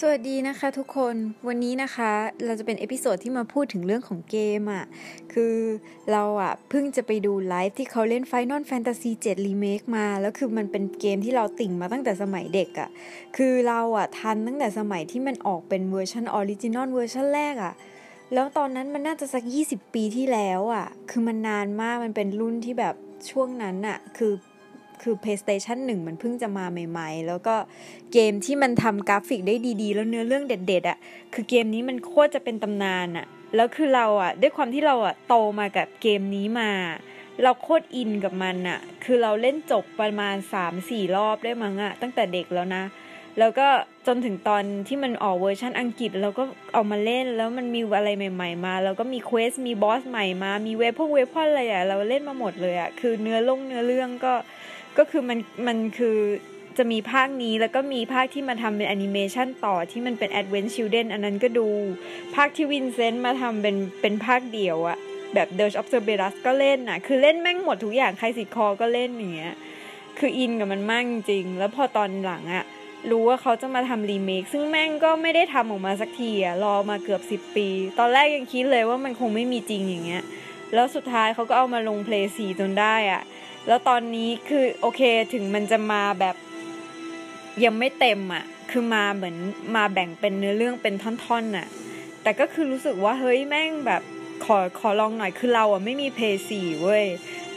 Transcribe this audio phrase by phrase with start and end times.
[0.00, 1.14] สวัสดีนะคะทุกคน
[1.48, 2.10] วันนี้นะคะ
[2.46, 4.84] เราจะเป็น episode ที่มาพูดถึงเรื่องของเกมอะ่ะ
[5.32, 5.54] คือ
[6.12, 12.88] เราอะ่ะเพิ่งจะไปดูไลฟ์ที่เขาเล่น Final Fantasy 7 Remake มา แล้วคือมันเป็นเกมที่เราติ่งมาตั้งแต่สมัยเด็กอะ่ะ
[13.36, 17.72] คือเราอะ่ะทันตั้งแต่สมัยที่มันออกเป็นเวอร์ชัน original เวอร์ชันแรกอะ่ะ
[18.34, 22.94] แล้วตอนนั้นมันน่าจะสัก 20 ปีที่แล้วอะ่ะคือมันนานมากมันเป็นรุ่นที่แบบ
[23.30, 24.32] ช่วงนั้นอะ่ะคือ
[25.02, 27.54] คือ PlayStation 1 มันเพิ่งจะมาใหม่ๆ แล้วก็
[28.12, 30.98] เกมที่มันทำกราฟิกได้ดีๆ แล้วเนื้อเรื่องเด็ดๆอะ่ะ
[31.34, 36.70] คือเกมนี้มันโคตรจะเป็นตำนานอะ่ะ แล้วคือเราอะ่ะ ด้วยความที่เราอะ่ะโตมากับเกมนี้มา
[37.42, 40.36] เราโคตรอินกับมันอะ่ะ คือเราเล่นจบประมาณ
[40.74, 42.84] 3-4 รอบได้มั้งอะ่ะ ตั้งแต่เด็กแล้วนะ
[43.38, 43.68] แล้วก็
[44.06, 54.34] จนถึงตอนที่มันออกเวอร์ชันอังกฤษเราก็เอามาเล่นแล้วมันมีอะไรใหม่ ๆ มา แล้วก็มี quest มี boss ใหม่มา มีเวพง weapon อะไรอะเราเล่นมาหมดเลยอะคือเนื้อลงเนื้อเรื่องก็
[54.98, 56.18] ก็คือมันมันคือ
[56.78, 61.68] จะมีภาคนี้แล้วก็มีภาคที่มาทำเป็นแอนิเมชันต่อที่มันเป็น Advent Children อันนั้นก็ดู
[62.34, 64.98] ภาคที่วินเซนต์มาทำเป็นเป็นภาคเดียวอะ
[65.34, 69.54] แบบ Dirge of Cerberus ก็เล่นอะคือเล่นแม่งหมดทุกอย่าง Crisis Core ก็เล่นอย่างเงี้ย
[70.18, 72.64] คืออินกับมันมากจริง แล้วพอตอนหลังอะ
[73.10, 80.22] รู้ว่าเขาจะมาทำรีเมคซึ่งแม่งก็ไม่ได้ทำออกมาสักทีอะรอมาเกือบสิบปี ตอนแรกยังคิดเลยว่ามันคงไม่มีจริงอย่างเงี้ย
[80.74, 83.22] แล้วสุดท้ายเขาก็เอามาลงเพลย์สี่จนได้อะ
[83.66, 85.00] แล้วตอนนี้คือโอเค
[85.32, 86.36] ถึงมันจะมาแบบ
[87.64, 89.36] ยังไม่เต็มอะ่ะ คือมาเหมือน
[89.76, 91.68] มาแบ่งเป็นเนื้อเรื่องเป็นท่อนๆน่ะ
[92.22, 94.02] แต่ก็คือรู้สึกว่าเฮ้ยแม่งแบบ
[94.44, 97.06] ขอขอลองหน่อยคือเราอะไม่มีเพลย์สี่เว้ย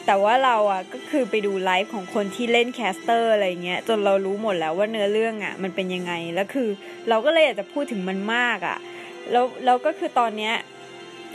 [0.06, 6.70] แต่ว่าเราอะก็คือไปดูไลฟ์ของคนที่เล่น caster อะไรเงี้ยจนเรารู้หมดแล้วว่าเนื้อเรื่องอะ มันเป็นยังไง แล้วคือ
[7.10, 8.78] เราก็เลยอยากจะพูดถึงมันมากอะ
[9.32, 10.54] แล้วแล้วก็คือตอนเนี้ย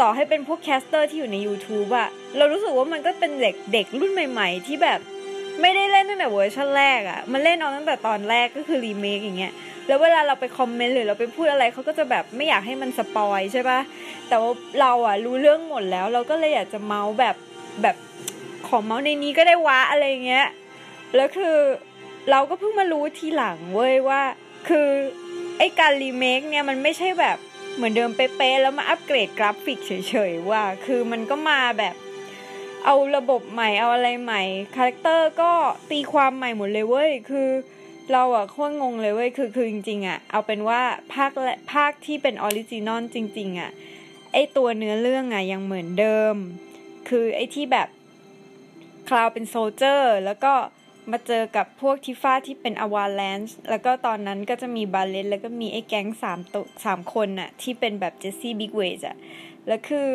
[0.00, 5.00] ต่อให้เป็นพวก caster ที่อยู่ใน YouTube อะเรารู้สึกว่ามันก็เป็นเด็กเด็กรุ่นใหม่ ๆ ที่แบบ
[5.60, 9.52] ไม่ได้เล่นตั้งแต่เวอร์ชันแรกอะมันเล่นเอาตั้งแต่ตอนแรกก็คือรีเมคอย่างเงี้ย
[9.86, 13.80] แล้วเวลาเราไปคอมเมนต์หรือเราไปพูดอะไรเขาก็จะแบบไม่อยากให้มัน spoil ใช่ปะ
[14.28, 17.36] แต่ว่าเราอะรู้เรื่องหมดแล้ว เราก็เลยอยากจะเมาท์แบบ
[17.82, 17.96] แบบ
[18.68, 20.46] ขอเมาท์ในนี้ก็ได้วะอะไรเงี้ย
[21.16, 21.56] แล้วคือ
[22.30, 24.22] เราก็เพิ่งมารู้ทีหลังเว้ยว่า
[24.68, 24.88] คือ
[25.58, 27.38] ไอการรีเมคเนี่ยมันไม่ใช่แบบ
[27.74, 29.92] เหมือนเดิมเป๊ะๆแล้วมาอัปเกรดกราฟิกเฉ
[30.30, 31.94] ยๆว่าคือมันก็มาแบบ
[32.84, 34.42] เอาระบบใหม่เอาอะไรใหม่
[34.76, 35.52] character ก็
[35.90, 37.48] ตีความใหม่หมดเลยเว้ยคือ
[38.12, 40.80] เราอะโคตรงงเลยเว้ยคือคือจริงๆอะเอาเป็นว่า
[41.14, 43.70] ภาคแรกภาคที่เป็น original จริง ๆอะ
[44.32, 46.34] ไอตัวเนื้อเรื่องอะยังเหมือนเดิม
[47.08, 47.88] คือไอที่แบบ
[49.08, 50.52] คลาวด์เป็น Soldier แล้วก็
[51.12, 59.16] มาเจอกับพวกทิฟ้าที่เป็น Avalanche แล้วก็ตอนนั้นก็จะมีบาเร็ตแล้วก็มีไอ้แก๊งสามตัวสามคนน่ะ ที่เป็นแบบเจสซี่บิ๊กส์เวดจ์อะ
[59.66, 60.08] แล้วคือ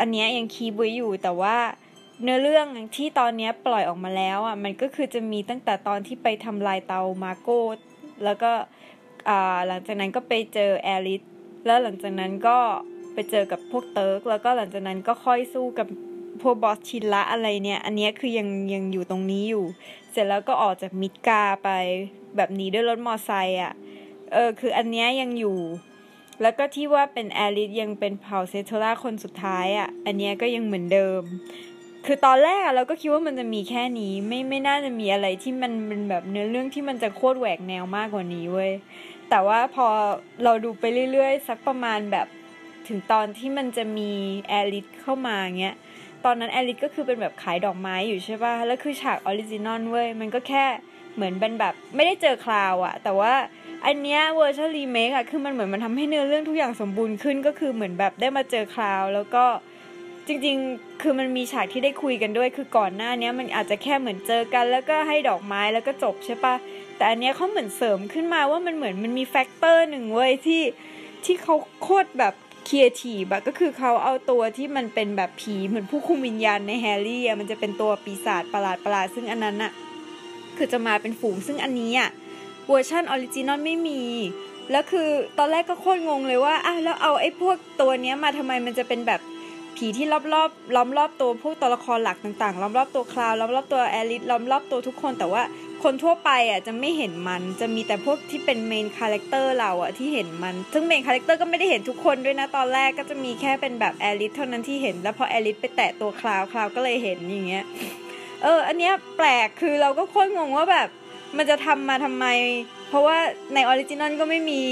[0.00, 1.56] อันเนี้ยยัง keep ไว้อยู่แต่ว่า
[2.22, 2.66] เนื้อเรื่อง
[2.96, 7.62] ที่ตอนนี้ปล่อยออกมาแล้วอะมันก็คือจะมีตั้งแต่ตอนที่ไปทำลายเตามาโค
[8.24, 8.52] แล้วก็
[9.28, 11.22] อ่าหลังจากนั้นก็ไปเจอแอริส
[11.66, 12.58] แล้วหลังจากนั้นก็
[13.14, 15.88] ไปเจอกับพวก Turks แล้วก็หลังจากนั้นก็ค่อยสู้กับ
[16.40, 19.64] พวกบอสชินละอะไรเนี่ย อันนี้คือยังยังอยู่ตรงนี้อยู่
[20.10, 21.68] เสร็จแล้วก็ออกจากมิดกาไป
[22.36, 23.72] แบบนี้ด้วยรถมอไซค์อะ
[24.32, 25.58] เออ คืออันนี้ยังอยู่
[26.42, 31.22] แล้วก็ที่ว่าเป็นแอริสยังเป็นเผ่าเซโทล่าคนสุดท้ายอะ อันนี้ก็ยังเหมือนเดิม
[32.06, 38.72] คือตอนแรกเราก็คิดว่ามันจะมีแค่นี้ ไม่ไม่น่าจะมีอะไรที่มันเป็นแบบเนื้อเรื่องที่มันจะโคตรแหวกแนวมากกว่านี้เว้ย
[39.30, 39.86] แต่ว่าพอ
[40.44, 42.26] เราดูไปเรื่อยๆ สักประมาณแบบ
[42.88, 44.10] ถึงตอนที่มันจะมี
[44.48, 45.76] แอริสเข้ามาเงี้ย
[46.24, 50.64] ตอนนั้นแอริสก็คือเป็นแบบขายดอกไม้อยู่ใช่ป่ะ แล้วคือฉาก original เว้ย มันก็แค่
[51.14, 53.32] เหมือนเป็นแบบไม่ได้เจอคลาวด์อะแต่ว่า
[53.86, 59.44] อันเนี้ยเวอร์ชันรีเมคอะคือมันเหมือนมันทำให้เนื้อเรื่องทุกอย่างสมบูรณ์ขึ้นก็คือเหมือนแบบได้มาเจอคลาวด์แล้วก็
[60.26, 66.54] จริงๆ คือมันมีฉากที่ได้คุยกันด้วย คือก่อนหน้านี้มันอาจจะแค่เหมือนเจอกัน แล้วก็ให้ดอกไม้แล้วก็จบใช่ปะ
[66.96, 70.62] แต่อันเนี้ยเขาเหมือนเสริมขึ้นมาว่ามันเหมือนมันมี factor หนึ่งเว้ยที่
[71.24, 72.34] ที่เขาโคตรแบบ
[72.70, 79.72] ครีเอทีฟอะก็คือเขาเอาตัวที่มันเป็นแบบผีเหมือนผู้คุมวิญญาณในแฮร์รี่อะมันจะเป็นตัวปีศาจประหลาดประหลาดซึ่งอันนั้นอะ
[80.56, 82.10] คือจะมาเป็นฝูงซึ่งอันนี้อะ
[82.68, 84.02] เวอร์ชัน original ไม่มี
[84.70, 85.08] แล้วคือ
[85.38, 89.20] ตอนแรกก็โคตรงงเลยว่าอะแล้วเอาไอ้พวกตัวเนี้ยมาทำไมมันจะเป็นแบบ
[89.76, 95.42] ผีที่รอบรอบล้อมรอบตัวพวกตัวละครหลักต่างๆล้อมรอบตัวคลาวล้อมรอบตัวแอลิสล้อมรอบตัวทุกคนแต่ว่า
[95.82, 107.64] คนทั่วไปอะจะไม่เห็นมันจะมีแต่พวกที่เป็น main character เราอะที่เห็นมัน ซึ่ง main character ก็ไม่ได้เห็นทุกคนด้วยนะตอนแรกก็จะมีแค่เป็นแบบแอลิสเท่านั้นที่เห็น แล้วพอแอลิสไปแตะตัวคลาวคลาวก็เลยเห็นอย่างเงี้ย
[108.42, 110.88] เออ อันเนี้ยแปลกคือเราก็โคตรงงว่าแบบ
[111.36, 112.26] มันจะทำมาทำไม
[112.88, 113.18] เพราะว่า
[113.54, 114.64] ใน original ก็ไม่มี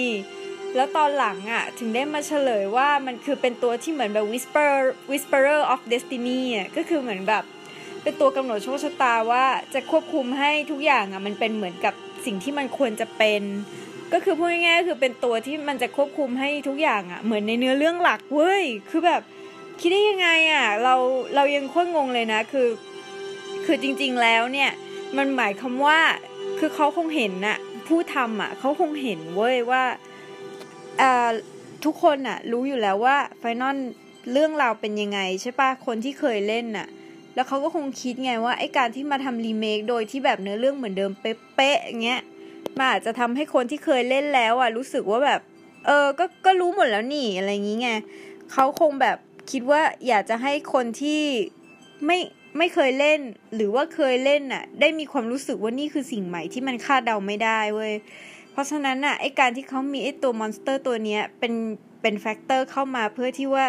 [0.77, 4.71] แล้วตอนหลังอะ ถึงได้มาเฉลยว่ามันคือเป็นตัวที่เหมือนแบบ whisper
[5.11, 7.45] whisperer of destiny อะก็คือเหมือนแบบ
[8.03, 11.95] เป็นตัวกำหนดโชคชะตาว่าจะควบคุมให้ทุกอย่างอะมันเป็นเหมือนกับ
[12.27, 13.43] สิ่งที่มันควรจะเป็น
[14.13, 19.23] ก็คือพูดง่ายๆคือเป็นตัวที่มันจะควบคุมให้ทุกอย่างอะเหมือนในเนื้อเรื่องหลักเว้ยคือแบบ
[19.81, 20.95] คิดได้ยังไงอะเรา
[21.35, 22.69] เรายังโคตรงงเลยนะคือ
[23.65, 24.71] คือจริงๆแล้วเนี่ย
[25.17, 25.99] มันหมายคำว่า
[26.59, 29.85] คือเขาคงเห็นน่ะผู้ทำอะเขาคงเห็นเว้ยว่า
[31.01, 31.29] อ่า
[31.85, 33.77] ทุกคนอะรู้อยู่แล้วว่าไฟนอล
[34.33, 36.89] เรื่องราวเป็นยังไงใช่ปะคนที่เคยเล่นน่ะ
[37.39, 42.21] แล้วเขาก็คงคิดไงว่าไอการที่มาทำรีเมคโดยที่แบบเนื้อเรื่องเหมือนเดิมเป๊ะๆอย่างเงี้ย
[42.77, 45.41] มันอาจจะทำให้คนที่เคยเล่นแล้วอะรู้สึกว่าแบบ
[45.87, 47.91] เออก็ก็รู้หมดแล้วนี่อะไรอย่างงี้ไง
[48.53, 49.17] เขาคงแบบ
[49.51, 51.23] คิดว่าอยากจะให้คนที่
[52.07, 52.19] ไม่
[52.59, 53.21] ไม่เคยเล่น
[53.55, 57.95] หรือว่าเคยเล่นน่ะ ได้มีความรู้สึกว่านี่คือสิ่งใหม่ที่มันคาดเดาไม่ได้เว้ย
[58.53, 61.53] เพราะฉะนั้นน่ะไอการที่เขามีไอตัว monster ตัวเนี้ยเป็น
[62.03, 63.67] เป็น factor เข้ามาเพื่อที่ว่า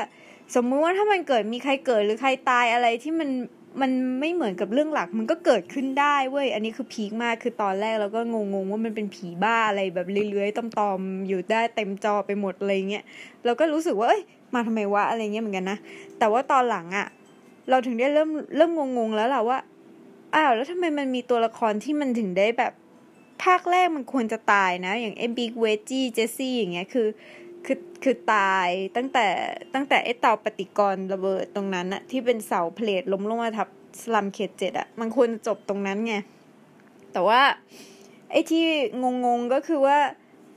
[0.56, 3.30] สมมุติว่าถ้ามันเกิดมีใครเกิดหรือใครตายอะไรที่มัน
[3.82, 13.04] มันไม่เหมือนกับเรื่องหลักมันก็เกิดขึ้นได้เว้ย อันนี้คือ peak มากคือตอนแรกเราก็งงๆว่ามันเป็นผีบ้าอะไรแบบเลื้อยๆตอมๆอยู่ได้เต็มจอไปหมดอะไรเงี้ย
[13.46, 14.22] เราก็รู้สึกว่าเอ้ย
[14.54, 15.78] มาทำไมวะอะไรเงี้ยเหมือนกันนะ
[16.20, 17.08] แต่ว่าตอนหลังอะ
[17.70, 19.58] เราถึงได้เริ่มเริ่มงงๆแล้วแหละว่า
[20.36, 22.74] อ้าวแล้วทำไมมันมีตัวละครที่มันถึงได้แบบ
[23.44, 27.08] ภาคแรกมันควรจะตายนะ อย่างไอ้บิ๊กเวจี้เจสซี่อย่างเงี้ยคือ
[27.66, 29.28] คือคือตายตั้งแต่
[29.74, 33.68] ตั้งแต่ไอเตาปฏิกรณ์ระเบิดตรงนั้นอะที่เป็นเสาเพลทล้มลงมาทับ
[34.02, 36.16] สลัมเขตเจ็ดอะมันควรจบตรงนั้นไง
[37.14, 37.42] แต่ว่า
[38.32, 38.64] ไอที่
[39.26, 39.98] งงๆก็คือว่า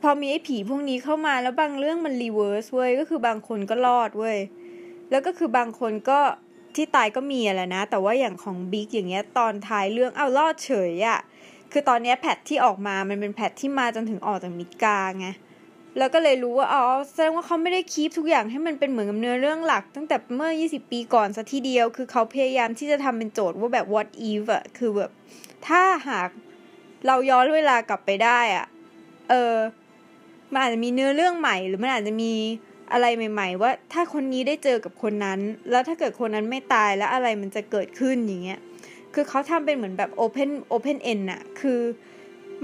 [0.02, 4.38] พอมีไอผีพวกนี้เข้ามาแล้วบางเรื่องมัน reverse เว้ยก็คือบางคนก็รอดเว้ย
[5.10, 6.20] แล้วก็คือบางคนก็
[6.74, 11.20] ที่ตายก็มีแหละนะ แต่ว่าอย่างของบิ๊กอย่างเงี้ยตอนท้ายเรื่องเอารอดเฉยอะ
[11.72, 15.28] คือตอนนี้ part ที่ออกมามันเป็น part ที่มาจนถึงออกจากมิดกาไง
[15.98, 25.10] แล้วก็เลยรู้ว่าอ๋อแสดงว่าเขาไม่ได้ keep ทุกอย่างให้มันเป็นเหมือนกับเนื้อเรื่องหลัก ตั้งแต่เมื่อ 20 ปีก่อนซะทีเดียว คือเขาพยายามที่จะทำเป็นโจทย์ว่าแบบ what if อะคือแบบ
[25.66, 26.28] ถ้าหาก
[27.06, 28.66] เราย้อนเวลากลับไปได้อะ
[29.30, 29.54] เออ
[30.52, 32.32] มันอาจจะมีเนื้อเรื่องใหม่ หรือมันอาจจะมี
[32.92, 35.40] อะไรใหม่ ๆ ว่าถ้าคนนี้ได้เจอกับคนนั้น
[35.70, 38.60] แล้วถ้าเกิดคนนั้นไม่ตายแล้วอะไรมันจะเกิดขึ้นอย่างเงี้ย
[39.14, 41.80] คือเขาทำเป็นเหมือนแบบ open open end อะคือ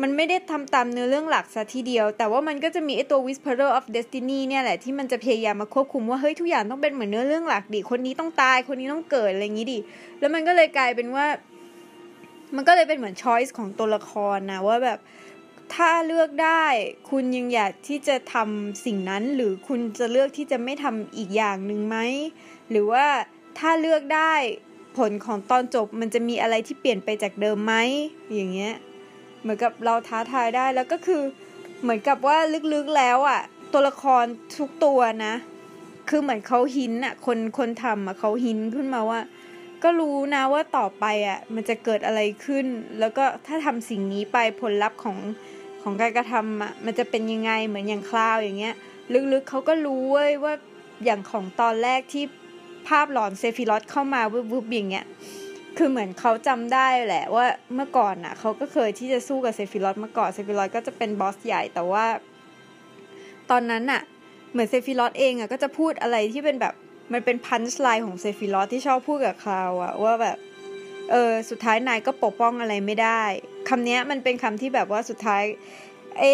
[0.03, 9.79] มันไม่ได้ทำตามเนื้อเรื่องหลักซะทีเดียว แต่ว่ามันก็จะมีไอตัว Whisperer of Destiny เนี่ยแหละที่มันจะพยายามมาควบคุมว่าเฮ้ยทุกอย่างต้องเป็นเหมือนเนื้อเรื่องหลักดิคนนี้ต้องตายคนนี้ต้องเกิดอะไรอย่างนี้ดิ
[10.21, 11.27] แล้วมันก็เลยกลายเป็นว่า
[12.57, 14.99] มันก็เลยเป็นเหมือนช้อยส์ของตัวละครนะว่าแบบ
[15.75, 16.65] ถ้าเลือกได้
[17.11, 21.97] คุณยังอยากที่จะทำสิ่งนั้น หรือคุณจะเลือกที่จะไม่ทำอีกอย่างหนึ่งไหม
[22.71, 23.07] หรือว่า
[23.59, 24.35] ถ้าเลือกได้
[24.97, 27.75] ผลของตอนจบมันจะมีอะไรที่เปลี่ยนไปจากเดิมไหม
[28.35, 28.75] อย่างเงี้ย
[29.43, 31.23] เหมือนกับเราท้าทายได้แล้วก็คือ
[31.83, 32.37] เหมือนกับว่า
[32.73, 33.41] ลึกๆแล้วอะ่ะ
[33.73, 34.25] ตัวละคร
[34.59, 35.35] ทุกตัวนะ
[36.09, 39.21] คือเหมือนเขา hint อะ คนคนทำอะเขา hint ขึ้นมาว่า
[39.83, 42.67] ก็รู้นะว่าต่อไปอะ่ะ มันจะเกิดอะไรขึ้น
[42.99, 45.19] แล้วก็ถ้าทำสิ่งนี้ไปผลลัพธ์ของ
[45.83, 48.75] ของการกระทำอะมันจะเป็นยังไงเหมือนอย่างคลาวอย่างเงี้ย
[49.33, 50.55] ลึกๆเขาก็รู้เว้ยว่า
[51.05, 52.25] อย่างของตอนแรกที่
[52.89, 54.21] ภาพหลอนเซฟิลอสเข้ามา
[54.53, 55.07] วุบๆอย่างเงี้ย
[55.79, 62.07] คือเหมือนเขาจำได้แหละว่าเมื่อก่อนน่ะเขาก็เคยที่จะสู้กับเซฟิลอสมาก่อนเซฟิลอสก็จะเป็นบอสใหญ่แต่ว่า
[63.51, 64.03] ตอนนั้นน่ะ
[64.53, 66.75] เหมือนเซฟิลอสเองอะก็จะพูดอะไรที่เป็นแบบ
[67.13, 70.39] มันเป็น punchline ของเซฟิลอสที่ชอบพูดกับคลาวอะว่าแบบ
[71.11, 73.23] เออสุดท้ายนายก็ปกป้องอะไรไม่ได้
[73.69, 75.43] คำนี้มันเป็นคำที่แบบว่าสุดท้าย
[76.19, 76.25] เอ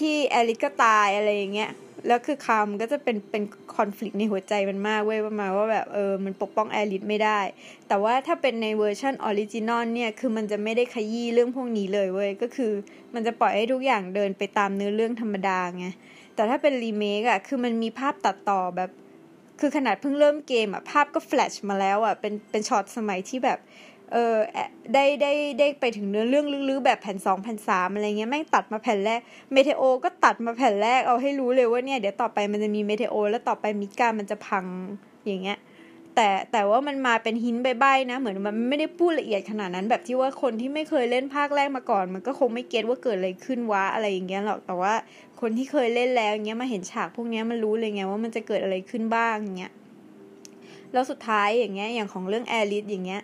[0.00, 1.70] ที่แอลิสก็ตายอะไรอย่างเงี้ย
[2.06, 3.42] แล้วคือคำก็จะเป็นเป็น
[3.76, 7.40] คอน FLICT ในหัวใจมันมากเว้ยประมาณว่าแบบเออมันปกป้องแอลิสไม่ได้
[7.88, 12.72] แต่ว่าถ้าเป็นในเวอร์ชัน original เนี่ยคือมันจะไม่ได้ขยี้เรื่องพวกนี้เลยเว้ยก็คือ
[13.14, 15.86] มันจะปล่อยให้ทุกอย่างเดินไปตามเนื้อเรื่องธรรมดาไง
[16.34, 18.90] แต่ถ้าเป็นรีเมคอะคือมันมีภาพตัดต่อแบบ
[19.60, 23.58] คือขนาดเพิ่งเริ่มเกมอะภาพก็แฟลชมาแล้วอะเป็นเป็นช็อตสมัยที่แบบ
[24.12, 24.36] เออ
[24.94, 29.20] ได้ได้ได้ไปถึงเนื้อเรื่องลึกๆแบบแผ่นสองแผ่นสามอะไรเงี้ยแม่งตัดมาแผ่นแรก
[29.52, 34.64] เมเทโอก็ตัดมาแผ่นแรกเอาให้รู้เลยว่าเนี่ยเดี๋ยวต่อไปมันจะมีเมเทโอแล้วต่อไปมิดกามันจะพัง
[35.26, 35.58] อย่างเงี้ย
[36.14, 44.94] แต่แต่ว่ามันมาเป็น hint ใบ้ๆนะ เหมือนมันไม่ได้พูดละเอียดขนาดนั้น แบบที่ว่าคนที่ไม่เคยเล่นภาคแรกมาก่อน มันก็คงไม่ get ว่าเกิดอะไรขึ้นวะอะไรอย่างเงี้ยหรอกแต่ว่า
[45.40, 49.72] คนที่เคยเล่นแล้วเงี้ยมาเห็นฉากพวกเนี้ยมันรู้เลยไงว่ามันจะเกิดอะไรขึ้นบ้างอย่างเงี้ย
[50.92, 53.22] แล้วสุดท้ายอย่างเงี้ยอย่างของเรื่องแอริสอย่างเงี้ย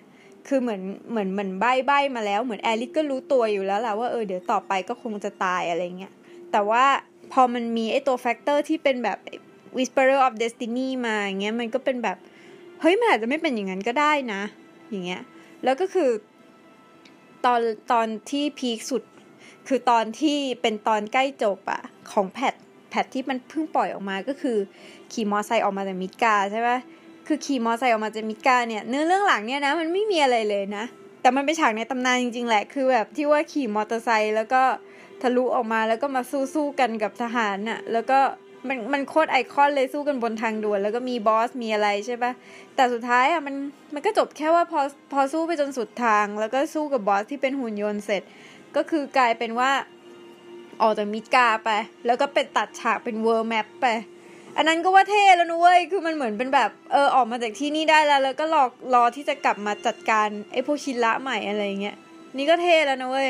[0.49, 6.13] คือเหมือนเหมือนเหมือนใบ้ใบ้มาแล้วเหมือนแอลิสก็รู้ตัวอยู่แล้วแหละว่าเออเดี๋ยวต่อไปก็คงจะตายอะไรเงี้ย
[6.53, 6.85] แต่ว่า
[7.33, 9.19] พอมันมีไอตัว factor ที่เป็นแบบ
[9.77, 12.17] Whisperer of Destiny มาอย่างเงี้ยมันก็เป็นแบบ
[12.81, 14.43] เฮ้ย มันอาจจะไม่เป็นอย่างนั้นก็ได้นะ
[14.91, 15.23] อย่างเงี้ย
[15.65, 16.11] แล้วก็คือ
[17.45, 17.61] ตอน
[17.93, 19.03] ตอนที่พีคสุด
[19.69, 22.55] คือตอนที่เป็นตอนใกล้จบอะของแพท
[22.91, 24.57] แพทที่มันเพิ่งปล่อยออกมาก็คือ
[25.13, 26.71] ขี่มอไซค์ออกมาจากมิดกาใช่ไหม
[27.29, 30.85] คือขี่มอไซค์ออกมาจากมิกาเนี่ยเนื้อเรื่องหลังเนี่ยนะมันไม่มีอะไรเลยนะ
[31.23, 34.63] แต่มันเป็นฉากในตำนานจริงๆแหละ คือแบบที่ว่าขี่มอเตอร์ไซค์แล้วก็
[35.23, 38.19] ทะลุออกมาแล้วก็มาสู้สู้กันกับทหารน่ะแล้วก็
[38.69, 42.33] มันมันโคตรไอคอนเลยสู้กันบนทางด่วน แล้วก็มีบอสมีอะไรใช่ปะ
[42.75, 43.55] แต่สุดท้ายอะมัน
[43.95, 44.81] มันก็จบแค่ว่าพอ
[45.13, 48.23] พอสู้ไปจนสุดทาง แล้วก็สู้กับบอสที่เป็นหุ่นยนต์เสร็จ
[48.77, 49.71] ก็คือกลายเป็นว่า
[50.83, 51.71] ออกจากมิดกาไป
[52.07, 53.87] แล้วก็เป็นตัดฉากเป็น world map ไป
[54.59, 58.63] อันนั้นก็ว่าเท่แล้วนะเว้ย คือมันเหมือนเป็นแบบ เออ ออกมาจากที่นี่ได้แล้ว แล้วก็รอ
[58.95, 61.97] รอที่จะกลับมาจัดการไอ้พวกชินระใหม่อะไรเงี้ย
[62.37, 63.29] นี่ก็เท่แล้วนะเว้ย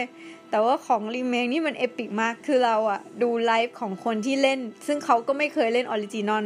[0.51, 6.45] แต่ว่าของรีเมคนี่มัน epic มาก คือเราอะดูไลฟ์ของคนที่เล่น ซึ่งเขาก็ไม่เคยเล่น original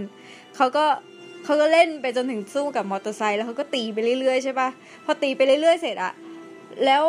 [0.56, 0.84] เขาก็
[1.44, 4.68] เขาก็เล่นไปจนถึงสู้กับมอเตอร์ไซค์แล้วเขาก็ตีไปเรื่อยๆใช่ปะ
[5.04, 6.12] พอตีไปเรื่อยๆเสร็จอะ
[6.84, 7.02] แล้ว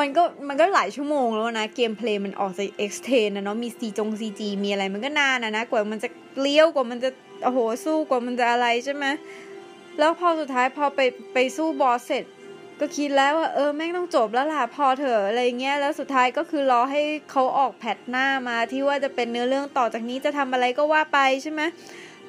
[0.00, 6.08] มันก็มันก็หลายชั่วโมงแล้วนะ gameplay มันออกจะ extend นะเนาะมีซีจง CG มีอะไรมันก็นานนะนะกว่ามันจะ
[6.40, 7.10] เลี้ยวกว่ามันจะ
[7.44, 9.04] โอ้โหสู้กว่ามันจะอะไรใช่ไหม
[9.98, 11.00] แล้วพอสุดท้ายพอไป
[11.32, 12.24] ไปสู้บอสเสร็จ
[12.80, 21.62] ก็คิดแล้วว่าเออแม่งต้องจบแล้วล่ะพอเถอะอะไรเงี้ยแล้วสุดท้ายก็คือรอให้เขาออก part หน้ามาที่ว่าจะเป็นเนื้อเรื่องต่อจากนี้จะทำอะไรก็ว่าไปใช่ไหม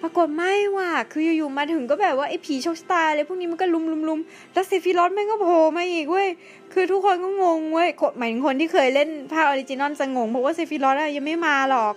[0.07, 4.19] ปรากฏไม่ว่ะ คืออยู่ๆมาถึงก็แบบว่าไอ้ผีโชคชะตาอะไรพวกนี้มันก็รุมรุมรุม
[4.53, 6.27] แล้วเซฟิรอสแม่งก็โผล่มาอีกเว้ย
[6.73, 11.93] คือทุกคนก็งงเว้ยหมายถึงคนที่เคยเล่นภาค original จะงงเพราะว่าเซฟิรอสยังไม่มาหรอก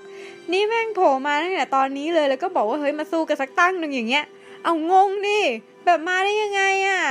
[0.53, 4.25] นี่แม่งโผล่มาตั้งแต่ตอนนี้เลยแล้วก็บอกว่าเฮ้ยมาสู้กันสักตั้งหนึ่งอย่างเงี้ย
[4.65, 5.41] เอางงดิ
[5.85, 7.03] แบบมาได้ยังไงอะ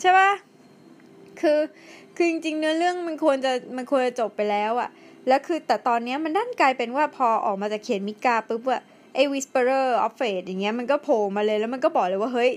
[0.00, 0.30] ใช่ปะ
[1.40, 1.58] คือ
[2.16, 4.88] คือจริงๆเนื้อเรื่องมันควรจะมันควรจะจบไปแล้วอะ
[5.28, 8.82] แล้วคือแต่ตอนนี้มันดันกลายเป็นว่าพอออกมาจากเขียนมิกาปุ๊บอะ
[9.14, 12.50] ไอ้ whisperer of fate อย่างเงี้ยมันก็โผล่มาเลยแล้วมันก็บอกเลยว่าเฮ้ย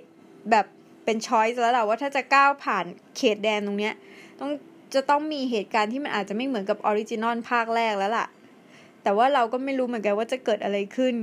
[0.51, 0.65] แบบ
[1.05, 2.85] เป็น choice แล้วแหละว่าถ้าจะก้าวผ่าน
[3.17, 3.93] เขตแดนตรงเนี้ย
[4.39, 4.51] ต้อง
[4.95, 8.27] จะต้องมีเหตุการณ์ที่มันอาจจะไม่เหมือนกับ original ภาคแรกแล้วล่ะ
[9.03, 11.13] แต่ว่าเราก็ไม่รู้เหมือนกันว่าจะเกิดอะไรขึ้น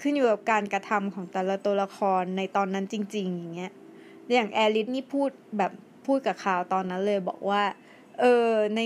[0.00, 3.72] ขึ้นอยู่กับการกระทำของแต่ละตัวละครในตอนนั้นจริง ๆ อย่างเงี้ย
[4.34, 5.72] อย่างแอริสนี่พูดแบบ
[6.06, 7.62] พูดกับคลาวตอนนั้นเลยบอกว่า
[8.20, 8.80] เออใน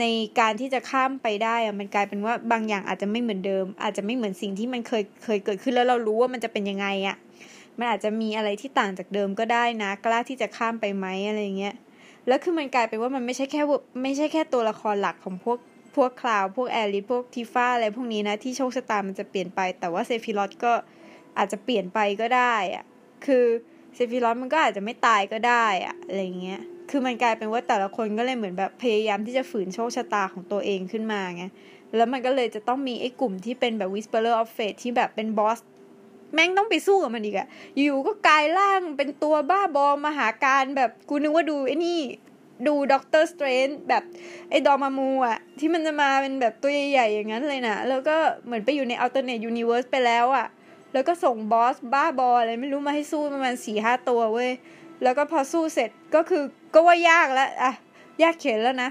[0.00, 0.04] ใน
[0.40, 7.16] การที่จะข้ามไปได้อะมันกลายเป็นว่าบางอย่างอาจจะไม่เหมือนเดิม อาจจะไม่เหมือนสิ่งที่มันเคยเคยเกิดขึ้นแล้วเรารู้ว่ามันจะเป็นยังไงอะ
[7.78, 11.74] มันอาจจะมีอะไรที่ต่างจากเดิมก็ได้นะ กล้าที่จะข้ามไปไหมอะไรเงี้ย
[12.28, 13.62] แล้วคือมันกลายเป็นว่ามันไม่ใช่แค่
[14.02, 15.58] ไม่ใช่แค่ตัวละครหลักของพวก
[15.96, 20.72] พวกคลาวพวกแอริพวกทีฟ้าอะไรพวกนี้นะที่โชคชะตามันจะเปลี่ยนไป แต่ว่าเซฟิรอสก็
[21.38, 22.84] อาจจะเปลี่ยนไปก็ได้อะ
[23.26, 23.44] คือ
[23.94, 26.60] เซฟิรอสมันก็อาจจะไม่ตายก็ได้อะอะไรเงี้ย
[26.94, 31.44] คือมันกลายเป็นว่าแต่ละคนก็เลยเหมือนแบบพยายามที่จะฝืนโชคชะตาของตัวเองขึ้นมาไง
[31.96, 35.58] แล้วมันก็เลยจะต้องมีไอ้กลุ่มที่เป็นแบบ Whisperer of Fate ที่แบบเป็นบอส
[36.34, 41.98] แม่งต้องไปสู้กับมันอีกอะอยู่ก็กลายร่างเป็นตัวบ้าบอมหากาฬแบบกูนึกว่าดูไอ้นี่
[42.66, 44.02] ดู Doctor Strange แบบ
[44.50, 50.46] ไอ้ดอมามูอะที่มันจะมาเป็นแบบตัวใหญ่ๆอย่างนั้นเลยนะแล้วก็เหมือนไปอยู่ใน alternate universe ไปแล้วอะ
[50.92, 54.50] แล้วก็ส่งบอสบ้าบออะไรไม่รู้มาให้สู้ประมาณสี่ห้าตัวเว้ย
[55.02, 56.42] แล้วก็พอสู้เสร็จก็คือ
[56.74, 57.72] ก็ว่ายากแล้วอะ
[58.22, 58.90] ยากเข็ญแล้วนะ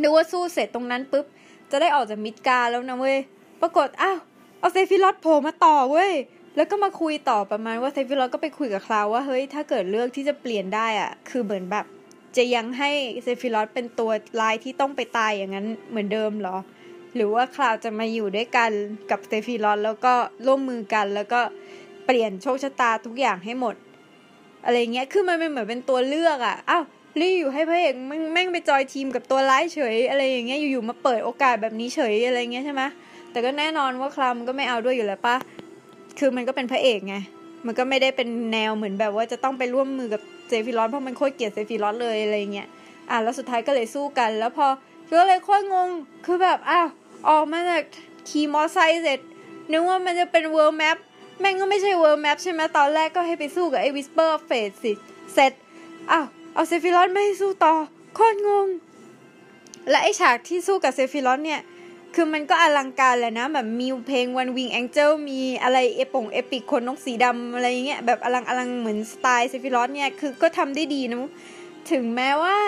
[0.00, 1.26] นึกว่าสู้เสร็จตรงนั้นปุ๊บ
[1.70, 3.18] จะได้ออกจากมิดการแล้วนะเว้ย
[3.60, 4.18] ปรากฏอ้าว
[4.60, 6.12] เอาเซฟิลอสโผล่มาต่อเว้ย
[6.56, 11.86] แล้วก็มาคุยต่อประมาณว่าเซฟิลอสก็ไปคุยกับคลาวว่าเฮ้ยถ้าเกิดเลือกที่จะเปลี่ยนได้อะคือเหมือนแบบ
[12.36, 12.90] จะยังให้
[13.22, 14.10] เซฟิลอสเป็นตัว
[14.40, 16.56] ร้ายที่ต้องไปตายอย่างนั้นเหมือนเดิมหรอ
[17.14, 18.70] หรือว่าคลาวจะมาอยู่ด้วยกัน
[19.10, 20.14] กับเซฟิลอสแล้วก็
[20.46, 21.40] ร่วมมือกันแล้วก็
[22.06, 23.74] เปลี่ยนโชคชะตาทุกอย่างให้หมด
[24.64, 26.84] อะไรเงี้ย คือมันเป็นเหมือนเป็นตัวเลือกอะ่ะ อ้าว
[27.20, 32.82] รีอยู่ให้พระเอกมึงแม่งไปจอยทีมกับตัวร้ายเฉย อะไรอย่างเงี้ย อยู่ๆมาเปิดโอกาสแบบนี้เฉยอะไรเงี้ยใช่ไหม
[33.30, 35.36] แต่ก็แน่นอนว่าคลาวก็ไม่เอาด้วยอยู่แล้วปะ
[36.18, 37.16] คือมันก็เป็นพระเอกไง
[37.66, 42.68] มันก็ไม่ได้เป็นแนวเหมือนแบบว่าจะต้องไปร่วมมือกับเซฟิรอสเพราะมันโคตรเกลียดเซฟิรอสเลยอะไรเงี้ย
[43.10, 44.66] อะแล้วสุดท้ายก็เลยสู้กัน แล้วพอ
[45.20, 45.88] ก็เลยโคตรงง
[46.26, 46.88] คือแบบอ้าว
[47.28, 47.82] ออกมาจาก
[48.28, 49.20] ขี่มอไซค์เสร็จ
[49.70, 50.96] นึกว่ามันจะเป็น world map
[51.44, 54.92] แม่งก็ไม่ใช่ world map ใช่ไหมตอนแรกก็ให้ไปสู้กับไอ้ Whisper Fate สิ
[55.34, 55.52] เสร็จ
[56.10, 57.74] อ้าวเอาเซฟิรอสไม่ให้สู้ต่อ
[58.14, 58.68] โคตรงง
[59.90, 61.60] และไอ้ฉากที่สู้กับเซฟิรอสเนี่ย
[62.14, 71.30] คือมันก็อลังการแหละนะแบบมีเพลง One-Winged Angel มีอะไรเอปง epic ขนนกสีดำอะไรเงี้ยแบบอลังอลังเหมือนสไตล์เซฟิรอสเนี่ยคือก็ทำได้ดีนะ
[71.90, 72.58] ถึงแม้ว่า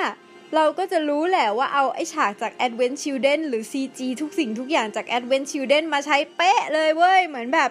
[0.54, 7.71] เราก็จะรู้แหละว่าเอาไอ้ฉากจาก Advent Children หรือ CG ทุกสิ่งทุกอย่างจาก Advent Children มาใช้เป๊ะเลยเว้ย เหมือนแบบ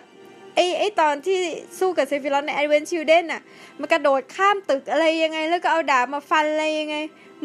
[0.56, 1.40] ไอ้ไอ้ตอนที่
[1.80, 3.42] สู้กับเซฟิรอสใน Advent Children อะ
[3.80, 6.96] มันกระโดดข้ามตึกอะไรยังไง แล้วก็เอาดาบมาฟันอะไรยังไง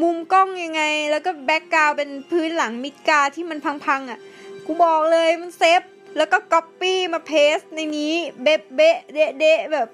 [0.02, 4.18] มุมกล้องยังไง แล้วก็ background เป็นพื้นหลังมิดกาที่มันพังๆอะ
[4.66, 5.82] กูบอกเลยมัน save
[6.16, 9.88] แล้วก็ก๊อปปี้มา paste ในนี้เป๊ะเป๊ะเด๊ะเด๊ะแบบ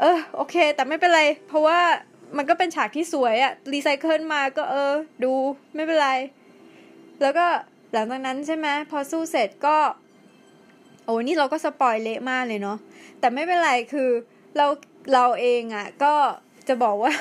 [0.00, 1.80] เออโอเค แต่ไม่เป็นไร เพราะว่า
[2.36, 4.92] มันก็เป็นฉากที่สวยอะรีไซเคิลมาก็เออ
[5.24, 5.32] ดู
[5.74, 6.10] ไม่เป็นไร
[7.22, 7.46] แล้วก็
[7.92, 9.76] หลังจากนั้นใช่ไหมพอสู้เสร็จก็
[11.08, 12.78] โอ้นี่เราก็ spoil เละมากเลยเนาะ
[13.20, 14.10] แต่ไม่เป็นไรคือ
[14.56, 14.66] เรา
[15.12, 16.14] เราเองอะ่ะ ก็
[16.68, 17.12] จะบอกว่า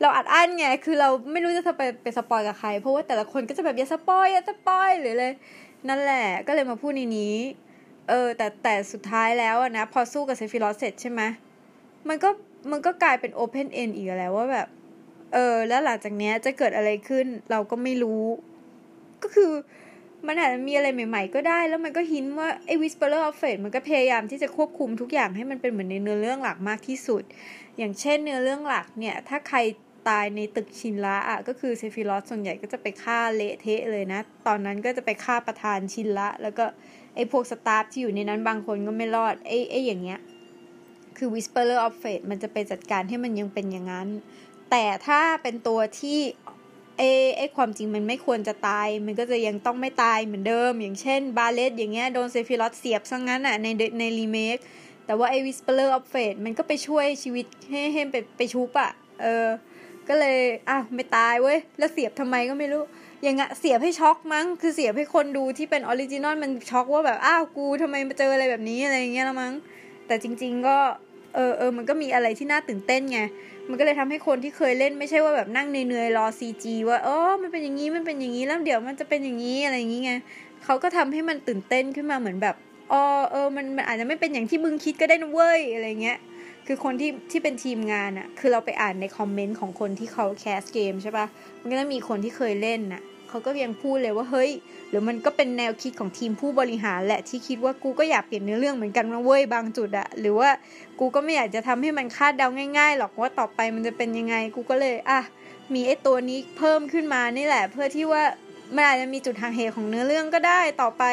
[0.00, 5.32] เราอัดอั้นไง คือเราไม่รู้จะไปไป spoil กับใคร เพราะว่าแต่ละคนก็จะแบบอย่า spoil อย่า spoil หรือเลย
[5.88, 7.36] นั่นแหละก็เลยมาพูดในนี้
[8.08, 11.22] เออ แต่แต่สุดท้ายแล้วนะ พอสู้กับเซฟิลอสเสร็จใช่ไหม
[12.08, 12.30] มันก็
[12.70, 14.68] มันก็กลายเป็น open end อีกแล้วว่าแบบ
[15.34, 18.24] เออ แล้วหลังจากนี้จะเกิดอะไรขึ้น เราก็ไม่รู้
[19.22, 19.52] ก็คือ
[20.26, 27.22] มันอาจจะมีอะไรใหม่ ๆ ก็ได้ แล้วมันก็ hint ว่าไอ้ Whisperer of Fate มันก็พยายามที่จะควบคุมทุกอย่างให้มันเป็นเหมือนในเนื้อเรื่องหลักมากที่สุด
[27.78, 29.58] อย่างเช่นเนื้อเรื่องหลักเนี่ย ถ้าใคร
[30.08, 36.64] ตายในตึกชินละอะก็คือเซฟิรอสส่วนใหญ่ก็จะไปฆ่าเละเทะเลยนะ ตอนนั้นก็จะไปฆ่าประธานชินละ แล้วก็
[37.14, 40.20] ไอ้พวก staff ที่อยู่ในนั้นบางคนก็ไม่รอดไอ้ไอ้อย่างเงี้ย
[41.16, 44.08] คือ Whisperer of Fate มันจะไปจัดการให้มันยังเป็นอย่างนั้น
[44.70, 46.20] แต่ถ้าเป็นตัวที่
[46.98, 47.02] เออ
[47.36, 53.66] ไอ้ความจริงมันไม่ควรจะตาย มันก็จะยังต้องไม่ตายเหมือนเดิม อย่างเช่นบาเลตอย่างเงี้ยโดนเซฟิรอสเสียบซะงั้นอะใน
[53.98, 54.58] ในรีเมค
[55.06, 58.90] แต่ว่าไอ้ Whisper of Fate มันก็ไปช่วยชีวิตให้ให้ไปไปชุบอะ
[59.22, 59.46] เออ
[60.08, 60.38] ก็เลย
[60.68, 62.82] อ้าวไม่ตายเว้ย แล้วเสียบทำไมก็ไม่รู้
[63.22, 69.54] อย่างเงี้ยเสียบให้ช็อกมั้ง คือเสียบให้คนดูที่เป็น original มันช็อกว่าแบบอ้าวกูทำไมมาเจออะไรแบบนี้อะไรเงี้ยละมั้ง
[70.06, 70.78] แต่จริง ๆ ก็
[71.34, 73.20] เออเออมันก็มีอะไรที่น่าตื่นเต้นไง
[73.68, 80.12] มันก็เลยทำให้คนที่เคยเล่นไม่ใช่ว่าแบบนั่งเหนื่อยรอ CG ว่าอ๋อมันเป็นอย่างนี้มันเป็นอย่างนี้แล้วเดี๋ยวมันจะเป็นอย่างนี้อะไรอย่างนี้ไง
[80.64, 82.54] เขาก็ทำให้มันตื่นเต้นขึ้นมาเหมือนแบบ
[82.92, 86.18] อ๋อเออมันมันอาจจะไม่เป็นอย่างที่มึงคิดก็ได้นะเว้ยอะไรเงี้ย
[86.66, 91.26] คือคนที่ที่เป็นทีมงานอะคือเราไปอ่านในคอมเมนต์ของคนที่เขาแคสเกมใช่ปะ
[91.60, 94.50] มันก็จะมีคนที่เคยเล่นอะ เขาก็ยังพูดเลยว่าเฮ้ย
[94.88, 100.50] หรือมันก็เป็นแนวคิดของทีมผู้บริหารแหละที่คิดว่ากูก็อยากเปลี่ยนเนื้อเรื่องเหมือนกันนะเว้ยบางจุดอะหรือว่า
[100.98, 105.20] กูก็ไม่อยากจะทำให้มันคาดเดาง่ายๆหรอกว่าต่อไปมันจะเป็นยังไงกูก็เลยอะ
[105.74, 108.22] มีไอ้ตัวนี้เพิ่มขึ้นมานี่แหละ เพื่อที่ว่า
[108.74, 111.04] มันอาจจะมีจุดทางเหของเนื้อเรื่องก็ได้ต่อไป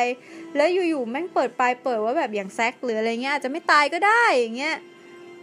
[0.55, 4.75] แล้วอยู่ๆแม่งเปิดปลายเปิดว่าแบบอย่างแซกหรืออะไรเงี้ยอาจจะไม่ตายก็ได้อย่างเงี้ย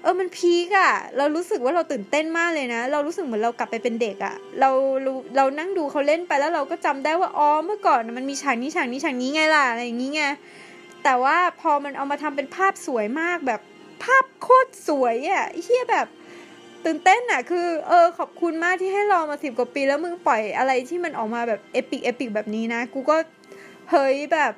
[0.02, 4.70] เออมัน peak อะเรารู้สึกว่าเราตื่นเต้นมากเลยนะ เรารู้สึกเหมือนเรากลับไปเป็นเด็กอะเรา
[5.02, 10.22] เราเรานั่งดูเขาเล่นไปแล้วเราก็จำได้ว่าอ๋อเมื่อก่อนมันมีฉากนี้ฉากนี้ฉากนี้ไงล่ะอะไรอย่างงี้ไง
[11.04, 13.60] แต่ว่าพอมันเอามาทำเป็นภาพสวยมากแบบ
[14.04, 16.06] ภาพโคตรสวยอะเหี้ยแบบ
[16.84, 23.16] ตื่นเต้นอะคือ เออ ขอบคุณมากที่ให้รอมาสิบกว่าปี แล้วมึงปล่อยอะไรที่มันออกมาแบบ epic epic แบบนี้นะ กูก็
[23.90, 24.52] เฮ้ยแบบ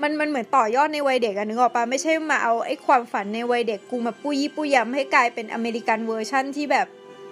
[0.00, 6.86] มันมันเหมือนต่อยอดในวัยเด็กอะนึกออกปะไม่ใช่มาเอาไอ้ความฝันในวัยเด็กกูมาปุยปุยยำให้กลายเป็นอเมริกันเวอร์ชั่นที่แบบ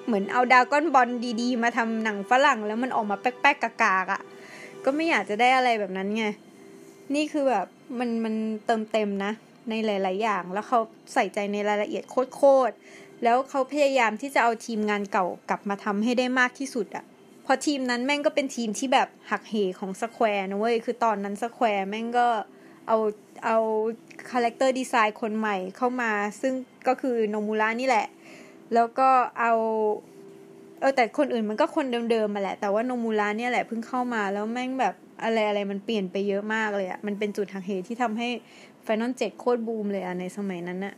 [0.07, 1.09] เหมือนเอาดาก้อนบอล
[1.41, 4.23] ดีๆ มาทำหนังฝรั่งแล้วมันออกมาแป๊กๆกากๆอะ
[4.85, 6.25] ก็ไม่อยากจะได้อะไรแบบนั้นไง
[7.15, 7.67] นี่คือแบบ
[7.99, 8.35] มันมัน
[8.67, 9.33] เติมเต็มนะ
[9.69, 10.79] ในหลาย ๆ อย่าง แล้วเขา
[11.15, 17.05] ใส่ใจในรายละเอียดโคตรๆแล้วเขาพยายามที่จะเอาทีมงานเก่ากลับมาทำให้ได้มากที่สุดอะ
[17.53, 22.29] เพราะทีมนั้นแม่งก็เป็นทีมที่แบบหักเหของ Square นะเว้ย คือตอนนั้น Square แม่งก็
[22.89, 22.99] เอา
[23.45, 23.59] เอา
[24.31, 26.11] character design คนใหม่เข้ามา
[26.41, 26.53] ซึ่ง
[26.89, 28.07] ก็คือโนมูระนี่แหละ
[28.75, 29.09] แล้วก็
[29.41, 29.53] เอา
[30.81, 38.29] เออแต่คนอื่นมันก็คนเดิมๆมาแหละ แต่ว่าโนมูระเนี่ยแหละเพิ่งเข้ามาแล้วแม่งแบบอะไรอะไรมันเปลี่ยนไปเยอะมากเลยอะมันเป็นจุดหักเหที่ทำให้
[38.87, 40.95] Final 7โคตรบูมเลยอะในสมัยนั้นอะ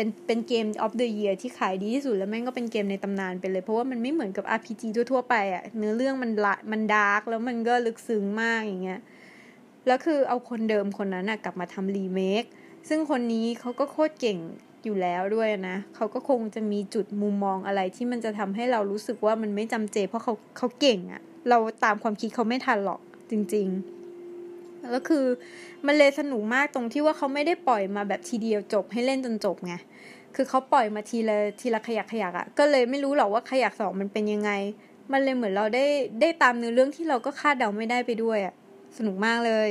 [0.00, 9.00] เป็นเป็น game of the year ที่ขายดีที่สุดแล้วแม่งก็เป็นเกมในตำนานไปเลย เพราะว่ามันไม่เหมือนกับ RPG ทั่วๆไปอะเนื้อเรื่องมันละมันดาร์กแล้วมันก็ลึกซึ้งมากอย่างเงี้ย
[9.86, 12.44] แล้วคือเอาคนเดิมคนนั้นนะกลับมาทำรีเมค
[12.88, 14.38] ซึ่งคนนี้เขาก็โคตรเก่ง
[14.84, 23.99] อยู่แล้วด้วยนะเขาก็คงจะมีจุดมุมมองอะไรที่มันจะทำให้เรารู้สึกว่ามันไม่จำเจ เพราะเขาเขาเก่งอะเราตามความคิดเขาไม่ทันหรอกจริง ๆ
[24.90, 25.24] แล้วคือ
[25.86, 29.74] มันเลยสนุกมากตรงที่ว่าเขาไม่ได้ปล่อยมาแบบทีเดียวจบให้เล่นจนจบไง
[30.34, 34.50] คือเขาปล่อยมาทีละทีละขยักขยักอะก็เลยไม่รู้หรอกว่าขยักสองมันเป็นยังไง
[35.12, 35.84] มันเลยเหมือนเราได้
[36.20, 38.54] ได้ตามเนื้อเรื่องที่เราก็คาดเดาไม่ได้ไปด้วยอะ
[38.98, 39.70] สนุกมากเลย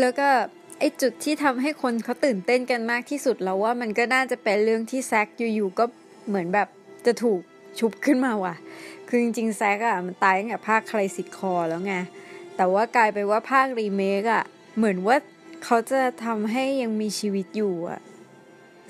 [0.00, 0.28] แล้วก็
[0.78, 5.84] ไอจุดที่ทำให้คนเขาตื่นเต้นกันมากที่สุดแล้วว่ามันก็น่าจะเป็นเรื่องที่แซกอยู่ๆก็
[6.28, 6.68] เหมือนแบบ
[7.06, 7.40] จะถูก
[7.78, 8.54] ชุบขึ้นมาว่ะ
[9.08, 11.94] คือจริงๆแซกอะมันตายตั้งแต่ภาคคลาสิทคอแล้วไง
[12.56, 14.44] แต่ว่ากลายไปว่าภาครีเมคอะ
[14.76, 15.16] เหมือนว่า
[15.64, 18.00] เขาจะทำให้ยังมีชีวิตอยู่อะ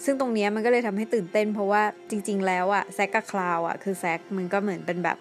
[0.05, 5.19] ซึ่งตรงนี้มันก็เลยทำให้ตื่นเต้น เพราะว่าจริง ๆ แล้วอะแซกกับคลาวอะคือแซกมันก็เหมือนเป็นแบบ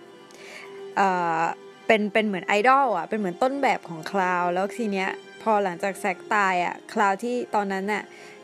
[0.96, 1.42] เอ่อ
[1.88, 5.10] เป็นเป็นเหมือนไอดอลอะเป็นเหมือนต้นแบบของคลาวแล้วทีเนี้ย
[5.44, 8.04] พอหลังจากแซกตายอะคลาวที่ตอนนั้นน่ะ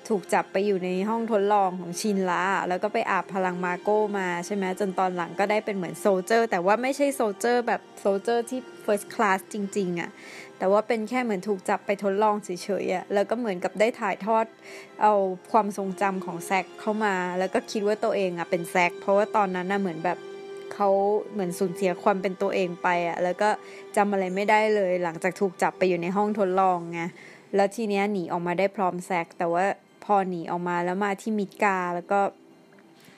[0.09, 10.09] ถูกจับไปอยู่ในห้องทดลองของชินระแล้วก็ไปอาบพลังมาโก้มาใช่ไหมจนตอนหลังก็ได้เป็นเหมือน soldier แต่ว่าไม่ใช่ soldier แบบ soldier ที่ first class จริง ๆอะ
[10.57, 12.49] แต่ว่าเป็นแค่เหมือนถูกจับไปทดลองเฉ
[12.83, 14.45] ยๆอะแล้วก็เหมือนกับได้ถ่ายทอด
[15.01, 15.13] เอา
[15.51, 20.17] ความทรงจำของแซกเข้ามา แล้วก็คิดว่าตัวเองอะเป็นแซกเพราะว่าตอนนั้นน่ะเหมือนแบบ
[20.73, 20.89] เขา
[21.31, 23.49] เหมือนสูญเสียความเป็นตัวเองไปอะ่ะแล้วก็
[23.95, 27.01] จำอะไรไม่ได้เลย หลังจากถูกจับไปอยู่ในห้องทดลองไง
[27.55, 29.65] แล้วทีเนี้ยหนีออกมาได้พร้อมแซกแต่ว่า
[30.15, 32.19] อหนีออกมาแล้วมาที่มิดกาแล้วก็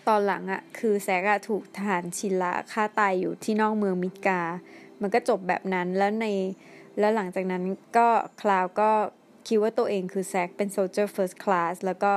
[0.07, 4.41] ตอนหลังอะคือแซกอะถูกทหารชินละฆ่าตายอยู่ที่นอกเมืองมิดกา
[5.01, 6.25] มันก็จบแบบนั้นแล้วใน
[6.99, 7.63] แล้วหลังจากนั้น
[7.97, 8.07] ก็
[8.41, 8.91] คลาวก็
[9.47, 12.13] คิดว่าตัวเองคือแซกเป็น soldier first class แล้วก็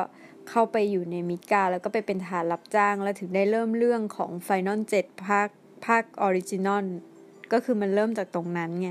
[0.49, 5.49] เข้าไปอยู่ใน Midgar แล้วก็ไปเป็นทหารรับจ้าง แล้วถึงได้เริ่มเรื่องของ Final เจ็ดภาค
[5.87, 6.85] ภาค original
[7.53, 8.91] ก็คือมันเริ่มจากตรงนั้นไง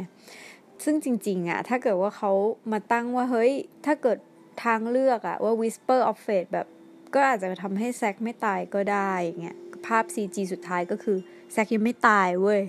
[0.83, 2.31] ซึ่งจริงๆอะถ้าเกิดว่าเขา
[2.71, 3.51] มาตั้งว่าเฮ้ย
[3.85, 4.17] ถ้าเกิด
[4.63, 6.67] ทางเลือกอะว่า Whisper of Fate แบบ
[7.13, 9.11] ก็อาจจะทำให้แซกไม่ตายก็ได้
[9.41, 11.17] เงี้ยภาพ CG สุดท้ายก็คือ
[11.51, 12.61] แซกยังไม่ตายเว้ย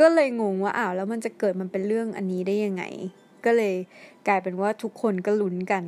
[0.00, 2.84] ก็เลยงงว่าอ้าวแล้วมันจะเกิดมันเป็นเรื่องอันนี้ได้ยังไง
[3.44, 3.74] ก็เลย
[4.28, 5.82] กลายเป็นว่าทุกคนก็ลุ้นกัน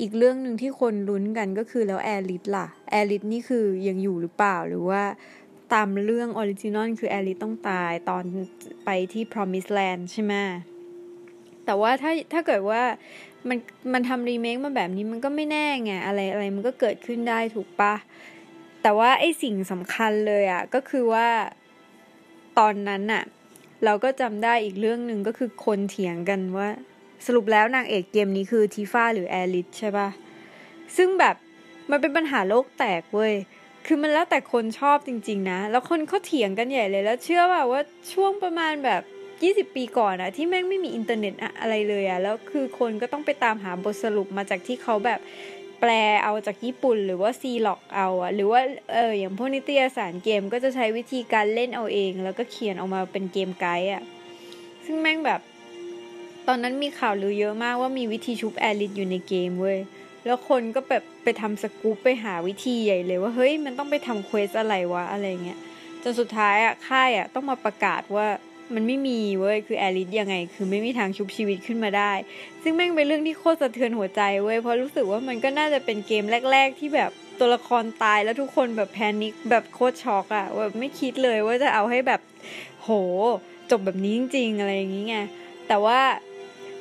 [0.00, 5.02] อีกเรื่องหนึ่งที่คนลุ้นกันก็คือแล้วแอริสล่ะ แอริสนี่คือยังอยู่หรือเปล่าหรือว่า
[5.74, 8.24] ตามเรื่อง original คือแอริสต้องตายตอน
[8.84, 10.34] ไปที่ Promised Land ใช่ไหม
[11.64, 12.82] แต่ว่าถ้าถ้าเกิดว่า
[13.48, 13.58] มัน
[13.92, 17.94] มันทำรีเมคมาแบบนี้มันก็ไม่แน่ไงอะไรอะไรมันก็เกิดขึ้นได้ถูกปะ
[18.82, 21.28] แต่ว่าไอสิ่งสำคัญเลยอะ่ะก็คือว่า
[22.58, 23.24] ตอนนั้นอะ่ะ
[23.84, 26.68] เราก็จำได้อีกเรื่องหนึ่งก็คือคนเถียงกันว่า
[27.26, 30.08] สรุปแล้วนางเอกเกมนี้คือทีฟ้าหรือแอริสใช่ปะ
[30.96, 31.36] ซึ่งแบบ
[31.90, 33.34] มันเป็นปัญหาโลกแตกเว้ย
[33.86, 37.82] คือมันแล้วแต่คนชอบจริง ๆ นะ แล้วคนเขาเถียงกันใหญ่เลยแล้วเชื่อว่าว่า
[38.12, 39.02] ช่วงประมาณแบบ
[39.42, 45.20] ยี่สิบปีก่อนอะที่แม่งไม่มีอินเทอร์เน็ตอะไรเลยอะแล้วคือคนก็ต้องไปตามหาบทสรุปมาจากที่เขาแบบ
[45.80, 45.90] แปล
[46.24, 48.60] เอาจากญี่ปุ่นหรือว่าซีร็อกซ์เอาอะหรือว่า
[48.92, 54.02] เอออย่างพวกนิตยสารเกมก็จะใช้วิธีการเล่นเอาเอง แล้วก็เขียนออกมาเป็น game guide อะ
[54.84, 55.40] ซึ่งแม่งแบบ
[56.48, 59.78] ตอนนั้นมีข่าวลือเยอะมากว่ามีวิธีชุบแอริสอยู่ในเกมเว้ย
[60.26, 65.58] แล้วคนก็แบบไปทำสกู๊ปไปหาวิธีใหญ่เลยว่าเฮ้ยมันต้องไปทำ quest อะไรวะอะไรเงี้ย
[66.02, 68.26] จนสุดท้ายอะค่ายอะต้องมาประกาศว่า
[68.74, 72.12] มันไม่มีเว้ยคือแอริสยังไง คือไม่มีทางชุบชีวิตขึ้นมาได้
[72.62, 82.20] ซึ่งแม่งเป็นเรื่องที่โคตรสะเทือนหัวใจเว้ยเพราะรู้สึกว่ามันก็น่าจะเป็นเกมแรก ๆ ที่แบบตัวละครตายแล้วทุกคนแบบ panic แบบโคตรช็อกอะแบบไม่คิดเลยว่าจะเอาให้แบบ
[82.82, 82.88] โห
[83.70, 85.16] จบแบบนี้จริงๆอะไรอย่างงี้ไง
[85.68, 86.00] แต่ว่า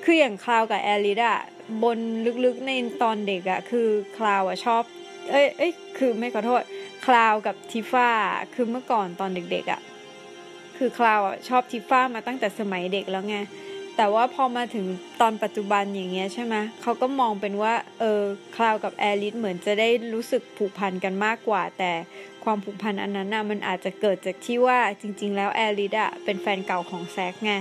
[0.04, 1.39] คืออย่างคลาวกับแอริสอะ
[1.84, 1.98] บน
[2.45, 2.71] ลึกๆใน
[3.02, 4.84] ตอนเด็กอะคือคลาวอะชอบ
[5.32, 6.62] เอ้ยเอ้ยคือไม่ขอโทษ
[7.06, 8.10] คลาวกับทิฟ้า
[8.54, 9.82] คือเมื่อก่อนตอนเด็กๆอะ
[10.77, 13.38] คือคลาวอะชอบทิฟฟ้ามาตั้งแต่สมัยเด็กแล้วไง
[13.97, 14.85] แต่ว่าพอมาถึง
[15.21, 18.21] ตอนปัจจุบันอย่างเงี้ยใช่ไหมเขาก็มองเป็นว่าเออ
[18.55, 21.91] คลาวกับแอริสเหมือนจะได้รู้สึกผูกพันกันมากกว่า แต่
[22.43, 27.53] ความผูกพันอันนั้นน่ะมันอาจจะเกิดจากที่ว่าจริง ๆ แล้วแอริสอะเป็นแฟนเก่าของแซกไง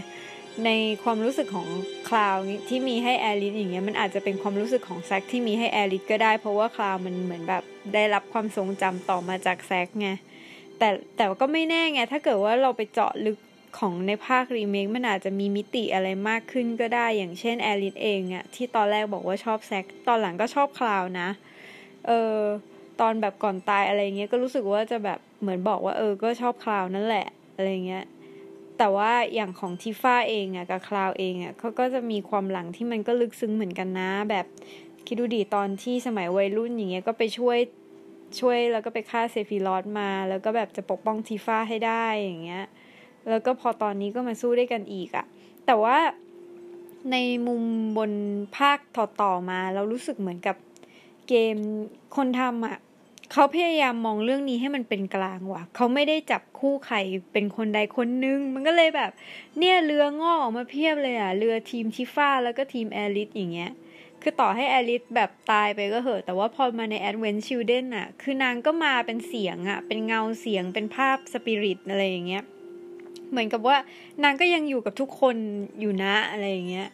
[0.64, 0.70] ใน
[1.02, 1.68] ความรู้สึกของ
[2.08, 2.36] คลาว
[2.68, 7.62] ที่มีให้แอริสอย่างเงี้ยมันอาจจะเป็นความรู้สึกของแซกที่มีให้แอริสก็ได้ เพราะว่าคลาวมันเหมือนแบบ
[7.94, 10.08] ได้รับความทรงจำต่อมาจากแซกไง
[10.78, 13.38] แต่แต่ก็ไม่แน่ไง ถ้าเกิดว่าเราไปเจาะลึก
[13.78, 21.28] ของในภาครีเมคมันอาจจะมีมิติอะไรมากขึ้นก็ได้ อย่างเช่นแอริสเองอะที่ตอนแรกบอกว่าชอบแซกตอนหลังก็ชอบคลาวนะ
[22.06, 22.38] เออ
[23.00, 28.04] ตอนแบบก่อนตายอะไรเงี้ยก็รู้สึกว่าจะแบบเหมือนบอกว่าเออก็ชอบคลาวนั่นแหละอะไรเงี้ย
[28.78, 34.46] แต่ว่าอย่างของทิฟ้าเองอะกับคลาวเองอะเขาก็จะมีความหลังที่มันก็ลึกซึ้งเหมือนกันนะ แบบ
[35.06, 37.58] คิดดูดีตอนที่สมัยวัยรุ่นอย่างเงี้ยก็ไปช่วย
[38.40, 42.64] ช่วยแล้วก็ไปฆ่าเซฟิรอธมา แล้วก็แบบจะปกป้องทิฟ้าให้ได้อย่างเงี้ย
[43.28, 45.26] แล้วก็พอตอนนี้ก็มาสู้ด้วยกันอีกอะ
[45.66, 45.98] แต่ว่า
[47.12, 47.62] ในมุม
[47.98, 48.12] บน
[48.56, 50.56] ภาคต่อๆมาเรารู้สึกเหมือนกับ
[51.28, 51.56] เกม
[52.16, 52.76] คนทำอะ
[53.32, 56.96] เขาพยายามมองเรื่องนี้ให้มันเป็นกลางว่ะ เขาไม่ได้จับคู่ใคร
[57.32, 59.10] เป็นคนใดคนนึง มันก็เลยแบบ
[59.58, 63.70] เนี่ยเรืองอออกมาเพียบเลยอะ เรือทีมทิฟ้าแล้วก็ทีมแอริสอย่างเงี้ย
[64.26, 72.44] คือต่อให้แอริสแบบตายไปก็เหอะ แต่ว่าพอมาใน Advent Children อะคือนางก็มาเป็นเสียงอะเป็นเงาเสียงเป็นภาพสปิริตอะไรอย่างเงี้ย
[73.30, 73.76] เหมือนกับว่า
[74.22, 75.36] นางก็ยังอยู่กับทุกคน
[75.80, 76.88] อยู่นะอะไรอย่างเงี้ย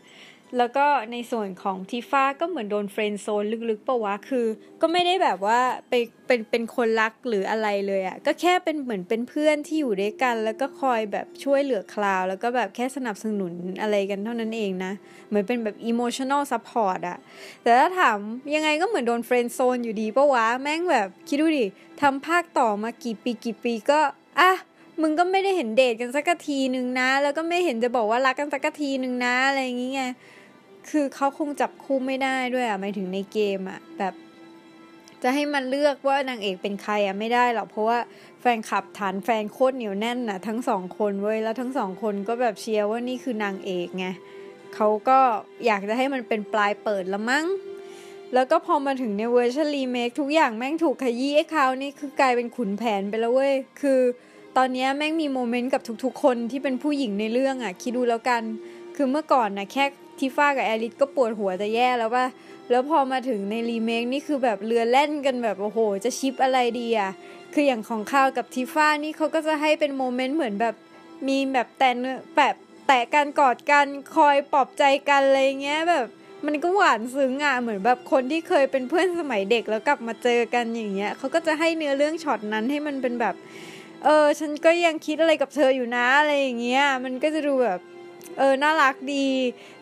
[0.59, 4.47] แล้วก็ในส่วนของทิฟ้าก็เหมือนโดน friend zone ลึกๆปะวะคือ
[4.81, 5.95] ก็ไม่ได้แบบว่าไป
[6.27, 14.93] เป็นเป็นคนรักหรืออะไรเลยอะ่ะก็แค่เป็นเหมือนเป็นเพื่อนที่อยู่ด้วยกัน แล้วก็คอยแบบช่วยเหลือคลาว แล้วก็แบบแค่สนับสนุนอะไรกันเท่านั้นเองนะ
[15.29, 17.19] เหมือนเป็นแบบ emotional support อะ
[17.63, 18.19] แต่ถ้าถาม
[18.55, 21.65] ยังไงก็เหมือนโดน friend zone อยู่ดีปะวะแม่งแบบคิดดูดิ
[22.01, 24.01] ทำภาคต่อมากี่ปีกี่ปีก็
[24.41, 24.53] อะ
[25.03, 30.11] มึงก็ไม่ได้เห็นเดทกันสักทีนึงนะ แล้วก็ไม่เห็นจะบอกว่ารักกันสักทีนึงนะอะไรอย่างเงี้ย
[30.91, 34.15] คือเขาคงจับคู่ไม่ได้ด้วยอะหมายถึงในเกมอะแบบ
[35.23, 37.99] จะให้มันเลือกว่านางเอกเป็นใครอะไม่ได้หรอกเพราะว่า
[38.41, 44.07] แฟนคลับฐานแฟนโคตรเหนียวแน่นน่ะทั้งสองคนเว้ยแล้วทั้งสองคนก็แบบเชียร์ว่านี่คือนางเอกไง
[44.75, 45.19] เขาก็
[45.67, 47.47] อยากจะให้มันเป็นปลายเปิดละมั้ง
[48.35, 54.01] แล้วก็พอมาถึงในเวอร์ชันรีเมคทุกอย่างแม่งถูกขยี้ไอ้คลาวนี่คือกลายเป็นขุนแผนไปแล้วเว้ยคือ
[54.57, 58.43] ตอนนี้แม่งมี moment กับทุกๆคนที่เป็นผู้หญิงในเรื่องอะคิดดูแล้วกัน
[58.97, 59.85] คือเมื่อก่อนนะแค่
[60.21, 62.27] ทิฟ้ากับแอริสก็ปวดหัวจะแย่แล้วป่ะ
[62.71, 67.11] แล้วพอมาถึงในรีเมคนี่คือแบบเรือแล่นกันแบบโอ้โห จะ ship อะไรดีอะ
[67.55, 70.75] คืออย่างของคลาวกับทิฟ้านี่เขาก็จะให้เป็น moment เหมือนแบบ
[71.29, 72.55] มีแบบแตะเนื้อแบบ
[72.87, 76.07] แตะกันกอดกันคอยปลอบใจกันอะไรเงี้ยแบบ
[76.47, 83.35] มันก็หวานซึ้งอะเหมือนแบบคนที่เคยเป็นเพื่อนสมัยเด็กแล้วกลับมาเจอกันอย่างเงี้ยเขาก็จะให้เนื้อเรื่องช็อตนั้นให้มันเป็นแบบ
[84.05, 87.81] เออ ฉันก็ยังคิดอะไรกับเธออยู่นะอะไรอย่างเงี้ย มันก็จะดูแบบ
[88.39, 89.27] เออน่ารักดี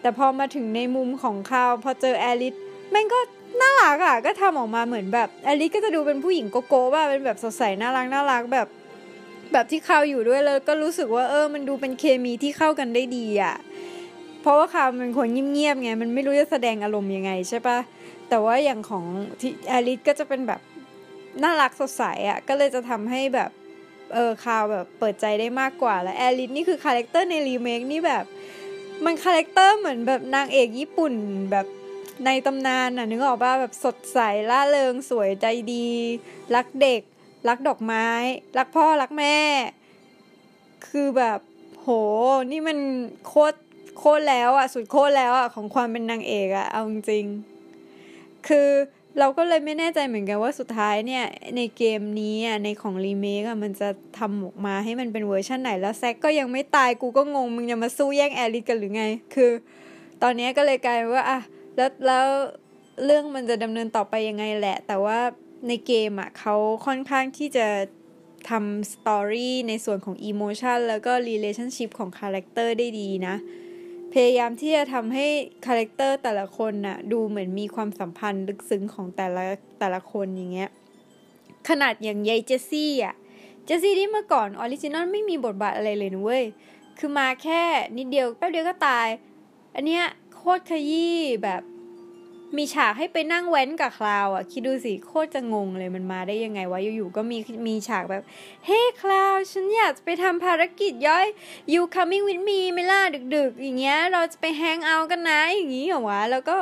[0.01, 2.55] แต่พอมาถึงในมุมของคลาวพอเจอแอริส
[2.90, 3.18] แม่งก็
[3.61, 8.66] น่ารักอะก็ทำออกมาเหมือนแบบแอริสก็จะดูเป็นผู้หญิงโกโก้ว่าเป็นแบบสดใสน่ารักน่ารักแบบ
[9.53, 13.57] แบบที่คลาวอยู่ด้วยแล้วก็รู้สึกว่าเออ มันดูเป็นเคมีที่เข้ากันได้ดีอะ
[14.42, 17.79] เพราะว่าคลาวเป็นคนเงียบๆไงมันไม่รู้จะแสดงอารมณ์ยังไงใช่ปะ
[18.29, 19.05] แต่ว่าอย่างของ
[19.40, 20.61] ที่แอริสก็จะเป็นแบบ
[21.42, 23.51] น่ารักสดใสอะ่ะก็เลยจะทำให้แบบ
[24.14, 28.25] เออคลาวแบบเปิดใจได้มากกว่าแล้วแอริสนี่คือ character ในรีเมคนี่แบบ
[29.05, 31.12] มัน character เหมือนแบบนางเอกญี่ปุ่น
[31.51, 31.66] แบบ
[32.27, 34.18] ในตำนานน่ะนึกออกป่ะแบบสดใส
[34.51, 35.88] ร่าเริงสวยใสดี
[36.55, 37.03] รักเด็ก
[37.49, 38.09] รักดอกไม้
[38.59, 39.37] รักพ่อรักแม่
[40.88, 41.38] คือแบบ
[41.81, 41.88] โห
[42.53, 42.79] นี่มัน
[43.27, 43.57] โคตร
[43.99, 47.25] โคตรแล้วอะสุดโคตรแล้วอะของความเป็นนางเอกอะเอาจริง
[48.49, 48.68] คือ
[49.18, 51.25] เราก็เลยไม่แน่ใจเหมือนกันว่าสุดท้ายเนี่ย
[51.57, 59.51] ในเกมนี้อะในของรีเมคอะมันจะทำออกมาให้มันเป็นเวอร์ชันไหนแล้วแซกก็ยังไม่ตายกูก็งง มึงจะมาสู้แย่งแอริสกันหรือไง คือ
[60.23, 61.40] ตอนนี้ก็เลยกลายว่าอะ
[61.77, 62.27] แล้วแล้ว
[63.05, 65.18] เรื่องมันจะดำเนินต่อไปยังไงแหละ แต่ว่า
[65.68, 66.55] ในเกมอะเขา
[66.87, 67.66] ค่อนข้างที่จะ
[68.51, 73.35] ทำ story ในส่วนของ emotion แล้วก็ relationship ของ character ได้ดีนะ
[74.12, 75.27] พยายามที่จะทำให้
[75.67, 79.42] character แต่ละคนน่ะดูเหมือนมีความสัมพันธ์ลึกซึ้งของแต่ละ
[79.81, 80.71] แต่ละคนอย่างเงี้ย
[81.68, 83.14] ขนาดอย่างยายเจสซี่อะ
[83.64, 86.44] เจสซี่ที่เมื่อก่อน original ไม่มีบทบาทอะไรเลยนะเว้ย
[86.99, 87.62] คือมาแค่
[87.97, 89.09] นิดเดียวแป๊บเดียวก็ตาย
[89.75, 91.62] อันเนี้ยโคตรขยี้แบบ
[92.57, 98.23] มีฉากให้ไปนั่งแว้นกับคลาวอะ คิดดูสิโคตรจะงงเลยมันมาได้ยังไงวะอยู่ๆก็มีมีฉากแบบ
[98.67, 101.27] เฮ้คลาว ฉันอยากจะไปทำภารกิจย่อย
[101.73, 103.03] you coming with me ไม่ล่า
[103.37, 106.57] ดึก ๆ อย่างเงี้ย เราจะไปแฮงเอาท์กันนะ อย่างงี้เหรอวะ แล้วก็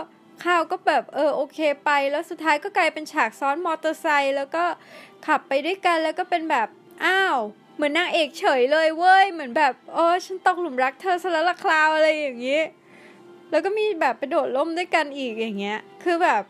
[0.45, 4.65] ข้าวก็แบบเออโอเคไป แล้วสุดท้ายก็กลายเป็นฉากซ้อนมอเตอร์ไซค์แล้วก็
[5.27, 6.69] ขับไปด้วยกันแล้วก็เป็นแบบ
[7.05, 7.37] อ้าว
[7.77, 12.61] เหมือนนางเอกเฉยเลยเว้ยเหมือนแบบเออฉันตกหลุมรักเธอซะแล้วละคลาวอะไรอย่างงี้
[13.51, 16.43] แล้วก็มีแบบไปโดดล่มด้วยกันอีกอย่างเงี้ย คือแบบ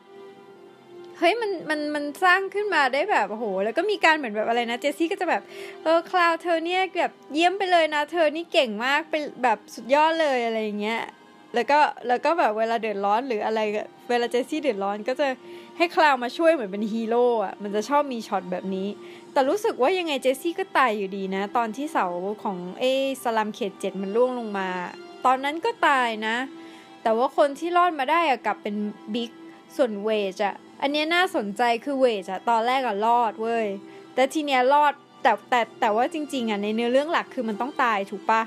[1.18, 5.42] เฮ้ยมันมันมันสร้างขึ้นมาได้แบบโอ้โห แล้วก็มีการเหมือนแบบอะไรนะเจสซี่ก็จะแบบ
[5.82, 11.00] เออคลาวเธอเนี่ยแบบเยี่ยมไปเลยนะ เธอนี่เก่งมากเป็นแบบสุดยอดเลยอะไรอย่างเงี้ย
[11.54, 11.78] แล้วก็
[12.08, 13.60] แล้วก็แบบเวลาเดือดร้อนหรืออะไร
[14.08, 15.26] เวลาเจสซี่เดือดร้อนก็จะ
[15.78, 18.88] ให้คลาวมาช่วยเหมือนเป็นฮีโร่อะมันจะชอบมีช็อตแบบนี้
[19.32, 22.06] แต่รู้สึกว่ายังไงเจสซี่ก็ตายอยู่ดีนะ ตอนที่เสา
[22.42, 22.84] ของไอ้
[23.22, 24.68] สลัมเขตเจ็ดมันร่วงลงมา
[25.26, 26.36] ตอนนั้นก็ตายนะ
[27.06, 28.76] แต่ว่าคนที่รอดมาได้อะกลับเป็น
[29.14, 29.30] บิ๊ก
[29.76, 33.66] ส่วนเวจอะอันนี้น่าสนใจคือเวจอะตอนแรกอะรอดเว้ย
[34.14, 34.92] แต่ทีเนี้ยรอด
[35.22, 38.42] แต่แต่แต่ว่าจริง ๆอะในเนื้อเรื่องหลักคือมันต้องตายถูกปะ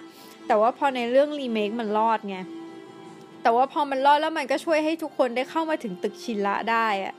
[0.48, 2.38] แต่ว่าพอในเรื่องรีเมคมันรอดไง
[3.42, 7.14] แต่ว่าพอมันรอดแล้วมันก็ช่วยให้ทุกคนได้เข้ามาถึงตึกชินละได้อะ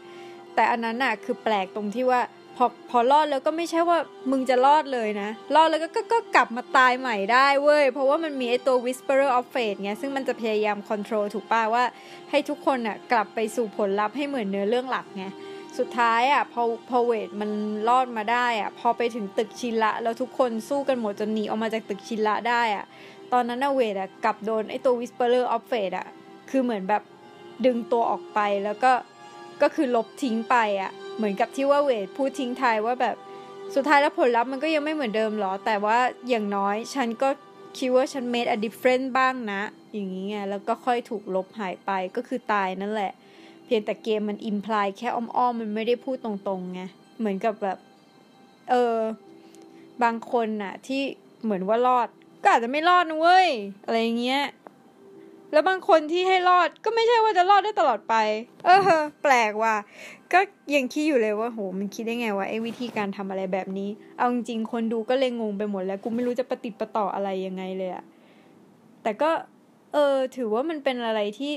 [0.54, 2.20] แต่อันนั้นอะคือแปลกตรงที่ว่า
[2.64, 3.98] อพอรอดแล้วก็ไม่ใช่ว่า
[4.30, 11.84] มึงจะรอดเลยนะ รอดแล้วก็ก็ก็กลับมาตายใหม่ได้เว้ย เพราะว่ามันมีไอตัว whisperer of fate ไงซึ่งมันจะพยายาม control ถูกป่าว่า
[12.30, 15.24] ให้ทุกคนอะกลับไปสู่ผลลัพธ์ให้เหมือนเนื้อเรื่องหลักไง
[15.78, 17.50] สุดท้ายอะพอพอเวทมัน
[17.88, 22.84] รอดมาได้อะพอไปถึงตึกชินละ แล้วทุกคนสู้กันหมดจนหนีออกมาจากตึกชินละได้อะ
[23.32, 26.06] ตอนนั้นอะเวทอะกลับโดนไอตัว whisperer of fate อะ
[26.50, 27.02] คือเหมือนแบบ
[27.66, 28.92] ดึงตัวออกไปแล้วก็
[29.62, 33.16] ก็คือลบทิ้งไปอะ เหมือนกับที่ว่าเวทพูดทิ้งทายว่าแบบ
[33.74, 37.28] สุดท้ายแล้วผลลัพธ์มันก็ยังไม่เหมือนเดิมหรอ แต่ว่าอย่างน้อยฉันก็
[37.78, 43.12] คิดว่าฉัน made a difference บ้างนะ อย่างนี้ไง แล้วก็ค่อยถูกลบหายไปก็คือตายนั่นแหละ
[43.64, 46.82] เพียงแต่เกมมันอิมพลายแค่อ้อมๆ มันไม่ได้พูดตรงๆไง
[47.18, 47.78] เหมือนกับแบบ
[48.70, 48.96] เออ
[50.02, 51.02] บางคนน่ะ ที่
[51.42, 52.08] เหมือนว่ารอด
[52.42, 53.48] ก็อาจจะไม่รอดนะเว้ย
[53.84, 54.42] อะไรเงี้ย
[55.52, 58.14] แล้วบางคนที่ให้รอดก็ไม่ใช่ว่าจะรอดได้ตลอดไป
[58.66, 59.76] เออ แปลกว่ะ
[60.32, 60.40] ก็
[60.74, 68.04] ยังคิดอยู่เลยว่าโหมันคิดได้ไงวะไอ้วิธีการทำอะไรแบบนี้ เอาจริงคนดูก็เลยงงไปหมดแล้ว กูไม่รู้จะปฏิปต่ออะไรยังไงเลยอะ
[69.02, 69.30] แต่ก็
[69.92, 71.52] เออ ถือว่ามันเป็นอะไรที่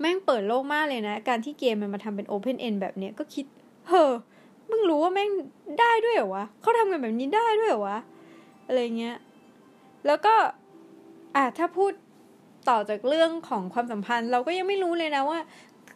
[0.00, 3.46] แม่งเปิดโลกมากเลยนะ การที่เกมมันมาทำเป็นโอเพนเอนแบบเนี้ยก็คิด
[3.88, 4.12] เฮ้อ
[4.70, 5.30] มึงรู้ว่าแม่ง
[5.80, 7.98] ได้ด้วยเหรอวะเขาทำกันแบบนี้ได้ด้วยเหรอวะ
[8.66, 9.16] อะไรเงี้ย
[10.06, 10.34] แล้วก็
[11.36, 11.92] อะถ้าพูด
[12.68, 15.38] ต่อจากเรื่องของความสัมพันธ์ เราก็ยังไม่รู้เลยนะว่า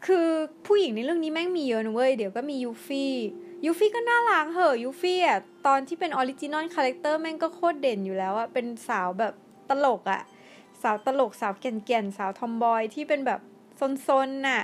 [0.07, 0.27] คือ
[0.67, 3.15] ผู้หญิงในเรื่องนี้แม่งมีเยอะนะเว้ยเดี๋ยวก็มียูฟี่
[3.65, 9.35] ยูฟี่ก็น่ารักเหอะยูฟี่อะตอนที่เป็น original character แม่งก็โคตรเด่นอยู่แล้วอะเป็นสาวแบบ
[9.71, 10.23] ตลกอะ
[10.83, 13.41] สาวตลกสาวแก่นๆสาว tomboy ที่เป็นแบบ
[14.07, 14.63] ซนๆน่ะ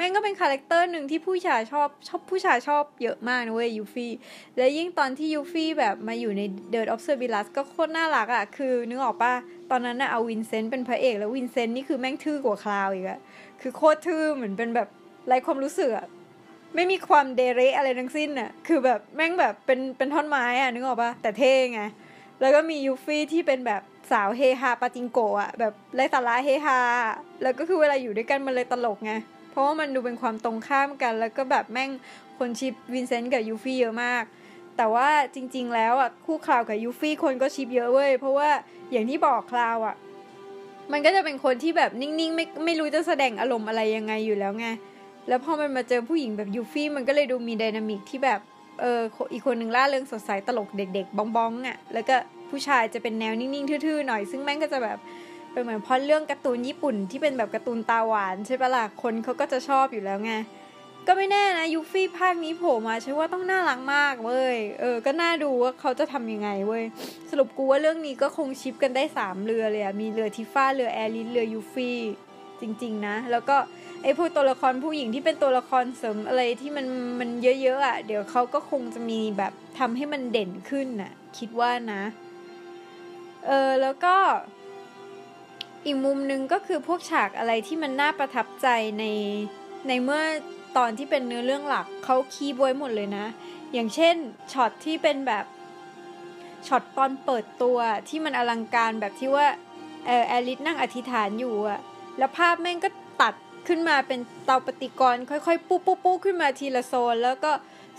[0.00, 4.12] แม่งก็เป็น character หนึ่งที่ผู้ชายชอบชอบผู้ชายชอบเยอะมากนะเว้ยยูฟี่
[4.56, 9.32] และยิ่งตอนที่ยูฟี่แบบมาอยู่ใน Dirge of Cerberus ก็โคตรน่ารักอะ่ะคือนึกออกปะ
[9.70, 13.20] ตอนนั้นน่ะเอาวินเซนต์เป็นพระเอก แล้ววินเซนต์นี่คือแม่งทื่อกว่าคลาวอีกอะ
[13.60, 14.88] คือโคตรทื่อเหมือนเป็นแบบ
[15.28, 16.06] ไร้ความรู้สึกอะ
[16.74, 21.82] ไม่มีความデレอะไรทั้งสิ้นอะคือแบบแม่งแบบเป็นเป็นท่อนไม้อะนึกออกปะแต่เท่ไง
[22.40, 26.78] แล้วก็มียูฟี่ที่เป็นแบบสาวเฮฮาปาจิงโกะแบบไร้สาระเฮฮา
[27.42, 29.12] แล้วก็คือเวลาอยู่ด้วยกันมันเลยตลกไง
[29.50, 31.90] เพราะว่ามันดูเป็นความตรงข้ามกัน แล้วก็แบบแม่ง
[32.38, 34.24] คน ship วินเซนต์กับยูฟี่เยอะมาก
[34.76, 38.50] แต่ว่าจริง ๆ แล้วอะคู่คลาวกับยูฟี่คนก็ ship เยอะเว้ยเพราะว่า
[38.90, 39.96] อย่างที่บอกคลาวอะ
[40.92, 44.66] มันก็จะเป็นคนที่แบบนิ่งๆไม่ไม่รู้จะแสดงอารมณ์อะไรยังไงอยู่แล้วไง
[45.28, 48.40] แล้วพอมันมาเจอผู้หญิงแบบยูฟี่มันก็เลยดูมี dynamic ที่แบบ
[48.80, 49.00] เออ
[49.32, 52.16] อีกคนหนึ่งล่าเริงสดใสตลกเด็กๆบ้องๆอะแล้วก็
[52.50, 54.98] ผู้ชายจะเป็นแนวนิ่งๆทื่อๆหน่อย ซึ่งแม่งก็จะแบบ
[55.52, 60.32] เป็นเหมือนพอเรื่องการ์ตูนญี่ปุ่นที่เป็นแบบการ์ตูนตาหวานใช่ปะล่ะคนเขาก็จะชอบอยู่แล้วไง
[61.06, 66.84] ก็ไม่แน่นะยูฟี่ภาคนี้โผล่มาใช่ว่าต้องน่ารักมากเว้ยเออ ก็น่าดูว่าเขาจะทำยังไงเว้ย
[67.30, 71.98] สรุปกูว่าเรื่องนี้ก็คงชิปกันได้สามเรือเลยอะมีเรือทิฟ้าเรือแอริสเรือยูฟี่
[72.60, 73.56] จริง ๆ นะ แล้วก็
[74.02, 76.86] ไอ้พวกตัวละครผู้หญิงที่เป็นตัวละครเสริมอะไรที่มัน
[77.20, 82.02] มันเยอะๆอะ่ะ เดี๋ยวเขาก็คงจะมีแบบทำให้มันเด่นขึ้นน่ะ คิดว่านะ
[83.46, 84.16] เออแล้วก็
[85.84, 88.66] อีกมุมหนึ่งก็คือพวกฉากอะไรที่มันน่าประทับใจ
[88.98, 89.04] ใน
[89.88, 90.22] ในเมื่อ
[90.76, 93.26] ตอนที่เป็นเนื้อเรื่องหลักเขา keep ไว้หมดเลยนะ
[93.72, 94.16] อย่างเช่น
[94.52, 95.44] ช็อตที่เป็นแบบ
[96.66, 99.46] ช็อตตอนเปิดตัวที่มันอลังการแบบที่ว่า
[100.06, 101.80] เออแอลิสนั่งอธิษฐานอยู่อะ
[102.18, 102.88] แล้วภาพแม่งก็
[103.22, 103.34] ตัด
[103.68, 107.50] ขึ้นมาเป็นเตาปฏิกรณ์ค่อยๆ ปุ๊บปุ๊บปุ๊บขึ้นมาทีละโซน แล้วก็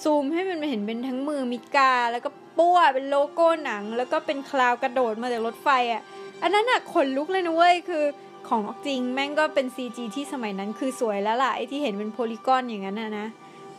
[0.03, 6.03] ซูมให้มันเห็นเป็นทั้งมือมิกา แล้วก็ปั้วเป็นโลโก้หนัง แล้วก็เป็นคลาวกระโดดมาจากรถไฟอะ่ะ
[6.41, 8.03] อันนั้นอะขนลุกเลยนะเว้ยคือ
[8.49, 13.27] ของจริงแม่งก็เป็น CG ที่สมัยนั้นคือสวยแล้วล่ะไอที่เห็นเป็นโพลีกอนอย่างนั้นนะนะ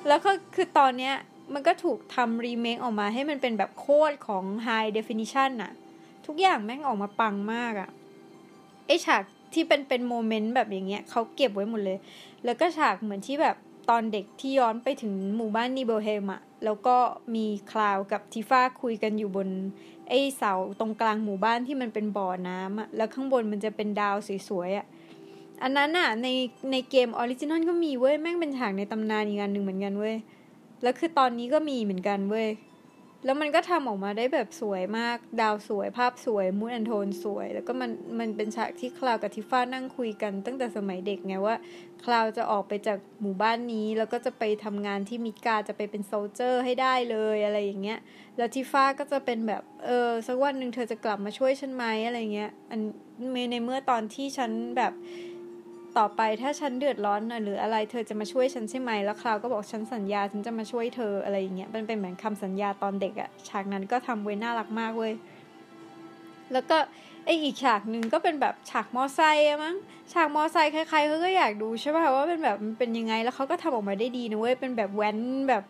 [0.08, 1.14] แล้วก็คือตอนเนี้ย
[1.54, 5.72] มันก็ถูกทำรีเมคออกมาให้มันเป็นแบบโคตรของ High Definition น่ะ
[6.26, 7.88] ทุกอย่างแม่งออกมาปังมากอะ
[8.86, 9.22] ไอ้ฉาก
[9.54, 11.98] ที่เป็นเป็น moment แบบอย่างเงี้ยเขาเก็บไว้หมดเลย
[12.44, 13.56] แล้วก็ฉากเหมือนที่แบบ
[13.90, 16.96] ตอนเด็กที่ย้อนไปถึงหมู่บ้านนีเบลเฮมอะแล้วก็
[17.34, 19.48] มีคลาวกับทิฟ้าคุยกันอยู่บน
[20.14, 24.16] ไอ้เสาตรงกลางหมู่บ้านที่มันเป็นบ่อน้ำอะแล้วข้างบนมันจะเป็นดาว
[24.48, 24.86] สวยๆอะ
[25.62, 26.28] อันนั้นอะใน
[26.70, 30.16] ในเกม original ก็มีเว้ยแม่งเป็นฉากในตำนานอีกอันหนึ่งเหมือนกันเว้ย
[30.82, 32.48] แล้วคือตอนนี้ก็มีเหมือนกันเว้ย
[33.24, 41.56] แล้วมันก็ทำออกมาได้แบบสวยมาก ดาวสวยภาพสวย mood and tone สวย แล้วก็มันมันเป็นฉากที่คลาวกับทิฟ้านั่งคุยกันตั้งแต่สมัยเด็กไงว่า
[42.04, 47.98] คลาวจะออกไปจากหมู่บ้านนี้ แล้วก็จะไปทำงานที่มิกาจะไปเป็นโซลเจอร์ให้ได้เลยอะไรอย่างเงี้ย
[48.36, 52.80] แล้วทิฟ้าก็จะเป็นแบบเออสักวันหนึ่งเธอจะกลับมาช่วยฉันไหมอะไรเงี้ย อัน
[53.50, 54.92] ในเมื่อตอนที่ฉันแบบ
[55.98, 65.12] ต่อไปถ้าฉันเดือดร้อนนะหรืออะไรเธอจะมาช่วยฉันใช่ไหมแล้วคราวก็บอกฉันสัญญาฉันจะมาช่วยเธออะไรอย่างเงี้ยมันเป็นเหมือนคำสัญญาตอนเด็กอะฉากนั้นก็ทำไว้น่ารักมากเว้ย
[66.52, 66.76] แล้วก็
[67.24, 69.76] ไอ้อีกฉากหนึ่งก็เป็นแบบฉากมอไซค์มั้ง
[70.12, 75.62] ฉากมอไซค์ใครๆเขาก็อยากดูใช่ป่ะว่าเป็นแบบมันเป็นยังไงแล้วเขาก็ทำออกมาได้ดีนะเว้ยเป็นแบบแว้นแบบ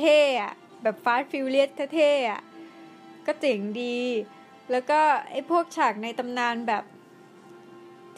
[0.00, 2.40] เท่ๆอะแบบ Fast Furious เท่ๆอะ
[3.26, 3.98] ก็เจ๋งดี
[4.70, 6.84] แล้วก็ไอ้พวกฉากในตำนานแบบ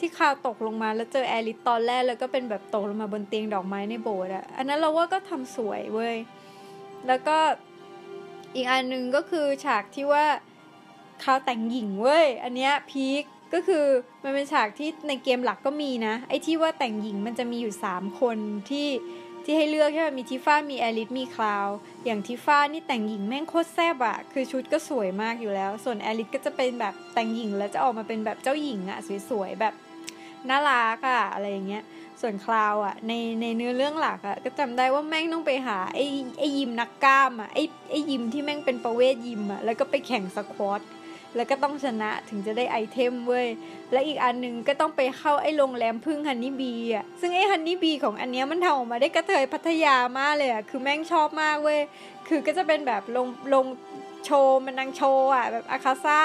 [0.01, 6.15] ที่คลาวตกลงมาแล้วเจอแอริสตอนแรกแล้วก็เป็นแบบตกลงมาบนเตียงดอกไม้ในโบสถ์อะอันนั้นเราว่าก็ทำสวยเว้ย
[7.07, 7.37] แล้วก็
[8.55, 10.25] อีกอันหนึ่งก็คือฉากที่ว่า
[11.23, 13.85] คลาวแต่งหญิงเว้ย อันเนี้ย peak ก็คือ
[14.23, 18.37] มันเป็นฉากที่ในเกมหลักก็มีนะ ไอ้ที่ว่าแต่งหญิงมันจะมีอยู่สามคน
[18.69, 18.89] ที่
[19.45, 21.67] ที่ให้เลือกใช่ไหมมีทิฟ้ามีแอลิสมีคลาว
[22.05, 29.73] อย่างทิฟ้านี่แต่งหญิงแม่งโคตรแซ่บอะคือชุดก็สวยมากอยู่แล้ว ส่วนแอลิสก็จะเป็นแบบแต่งหญิงแล้วจะออกมาเป็นแบบเจ้าหญิงอะสวยๆแบบ
[30.49, 31.83] น่ารักอะอะไรอย่างเงี้ย
[32.21, 36.05] ส่วนคลาวอะในในเนื้อเรื่องหลักอะก็จำได้ว่าแม่งต้องไปหาไอ้
[36.39, 40.81] ไอ้ยิมนักกล้ามอะไอ้ไอ้ยิมที่แม่งเป็นประเวทยิมอะแล้วก็ไปแข่งสควอต
[41.35, 43.47] แล้วก็ต้องชนะถึงจะได้ไอเทมเว้ย
[43.91, 51.79] และอีกอันหนึ่งก็ต้องไปเข้าไอ้โรงแรมพึ่งฮันนี่บีอะ ซึ่งไอ้ฮันนี่บีของอันเนี้ยมันทำออกมาได้กระเทยพัทยามากเลยอะ คือแม่งชอบมากเว้ย
[52.27, 53.65] คือก็จะเป็นแบบลงลง
[54.25, 56.21] โชว์มันนางโชว์อะแบบอาคาซ่า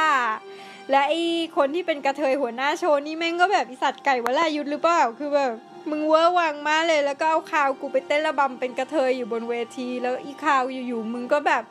[0.91, 1.22] และไอ้
[1.57, 5.53] คนที่เป็นกระเทยหัวหน้าโชว์นี่แม่งก็แบบอิสัตไก่วลายุดหรือเปล่าคือแบบ
[5.91, 11.64] มึงเวอร์วังมากเลย แล้วก็เอาคลาวกูไปเต้นระบำเป็นกระเทยอยู่บนเวที แล้วอีคลาวอยู่ๆมึงก็แบบ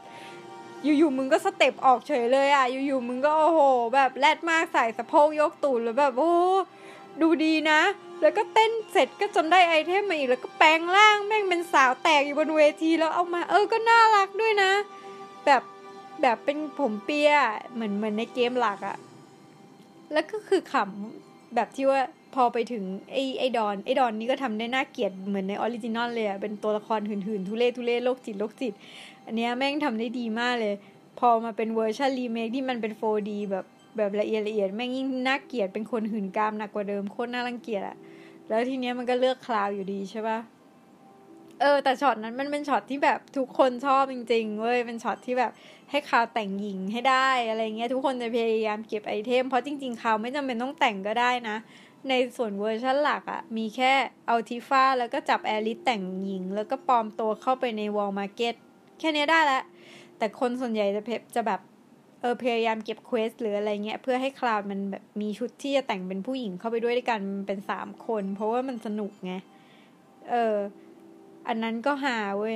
[0.83, 3.59] อยู่ๆมึงก็ step ออกเฉยเลยอะ อยู่ๆมึงก็โอ้โห
[3.95, 6.33] แบบแรดมากส่ายสะโพกยกตูดแล้วแบบโอ้
[7.21, 7.81] ดูดีนะ
[8.21, 14.71] แล้วก็เต้นเสร็จก็จนได้ item มาอีกแล้วก็แปลงร่างแม่งเป็นสาวแตกอยู่บนเวทีแล้วเอามา เออก็น่ารักด้วยนะ
[15.45, 15.61] แบบ
[16.21, 17.31] แบบเป็นผมเปีย
[17.73, 18.97] เหมือนเหมือนในเกมหลักอะ
[20.13, 22.01] แล้วก็คือขำแบบที่ว่า
[22.35, 28.73] พอไปถึงไอไอดอนไอดอนนี่ก็ทำได้น่าเกลียดเหมือนใน original เลยอะเป็นตัวละครหื่นๆ ทุเรศทุเรศโรคจิตโรคจิต
[29.25, 30.73] อันเนี้ยแม่งทำได้ดีมากเลย
[31.19, 33.65] พอมาเป็นเวอร์ชันรีเมคที่มันเป็น 4D แบบ
[33.97, 37.95] แบบละเอียดละเอียดแม่งยิ่งน่าเกลียดเป็นคนหื่นกามหนักกว่าเดิมโคตรน่ารังเกียจอะ
[38.47, 40.39] แล้วทีเนี้ยมันก็เลือกคลาวอยู่ดีใช่ปะ
[41.61, 45.51] เออแต่ช็อตนั้นมันเป็นช็อตที่แบบทุกคนชอบจริงๆเว้ยเป็นช็อตที่แบบ
[45.89, 51.57] ให้คลาวแต่งหญิงให้ได้อะไรเงี้ยทุกคนจะพยายามเก็บ item เพราะจริงๆคลาวไม่จำเป็นต้องแต่งก็ได้นะ
[52.09, 53.91] ในส่วนเวอร์ชันหลักอะมีแค่
[54.27, 58.55] เอาทิฟ้าแล้วก็จับแอริธแต่งหญิง แล้วก็ปลอมตัวเข้าไปใน Wall Market
[58.99, 59.61] แค่นี้ได้ละ
[60.17, 61.61] แต่คนส่วนใหญ่จะเพจะแบบ
[62.21, 69.33] เออพยายามเก็บ quest หรืออะไรเงี้ยเพื่อให้คลาวมันแบบมีชุดที่จะแต่งเป็นผู้หญิงเข้าไปด้วยด้วยกันเป็นสามคน เพราะว่ามันสนุกไง
[70.29, 70.55] เออ
[71.47, 72.55] อันนั้นก็หาเว้ย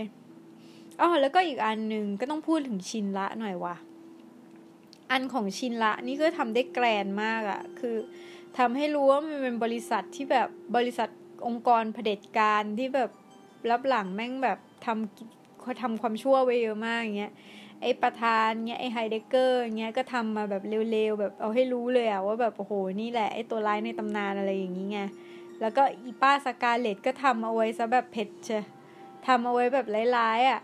[1.01, 3.75] อ๋อแล้วก็อีกอันหนึ่งก็ต้องพูดถึงชินละหน่อยว่ะ
[5.11, 7.95] อันของชินละนี่ก็ทำได้แกรนมากอะ่ะ คือ
[8.57, 11.09] ทำให้รู้ว่ามันเป็นบริษัทที่แบบบริษัท
[11.47, 13.11] องค์กรเผด็จการที่แบบ
[13.71, 17.33] รับหลังแม่งแบบทำเขาทำความชั่วไว้เยอะมากอย่างเงี้ย
[17.81, 24.99] ไอ้ประธานเงี้ยไอ้ไฮเดเกอร์เงี้ยก็ทำมาแบบเร็วๆแบบเอาให้รู้เลยอะว่าแบบโอ้โหนี่แหละไอ้ตัวร้ายในตำนานอะไรอย่างงี้ไง
[25.61, 28.49] แล้วก็อีป้าสกาเลตก็ทำเอาไว้ซะแบบเผ็ดเช
[29.27, 29.87] ทำเอาไว้แบบ
[30.17, 30.59] ร้ายๆอะ่ะ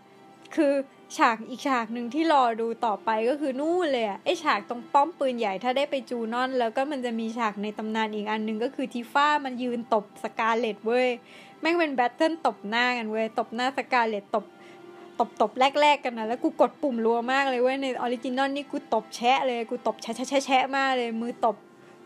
[0.56, 0.74] คือ
[1.18, 11.10] ฉากอีกฉากหนึ่งที่รอดูต่อไปก็คือนู่นเลยอะไอฉากตรงป้อมปืนใหญ่ถ้าได้ไปจูนอน แล้วก็มันจะมีฉากในตำนานอีกอันหนึ่งก็คือทีฟ้ามันยืนตบสกาเลตเว้ย
[11.62, 14.46] แม่งเป็น battle ตบหน้ากันเว้ยตบหน้าสกาเลตตบ
[15.20, 15.52] ตบตบ
[15.82, 21.56] แรก ๆ กันนะแล้วกูกดปุ่มรัวมากเลยเว้ยใน original นี่กูตบแชะเลยกูตบแชะแชะแชะมากเลยมือตบ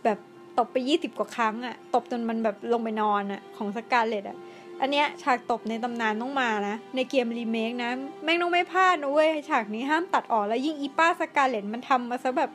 [0.03, 0.17] แบบ
[0.57, 4.37] ตบไปยี่สิบกว่าครั้งอะตบจนมันแบบลงไปนอนอะของสกาเลตอะ
[4.81, 7.91] อันเนี้ยฉากตบในตำนานต้องมานะ ในเกมรีเมคนะ
[8.23, 12.51] แม่งต้องไม่พลาดนะเว้ยฉากนี้ห้ามตัดออกแล้วยิ่งอีป้าสกาเลตมันทำมาซะแบบ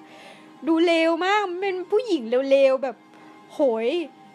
[0.69, 2.97] ดูเลวมากมันเป็นผู้หญิงเลวๆแบบ
[3.53, 3.89] โหย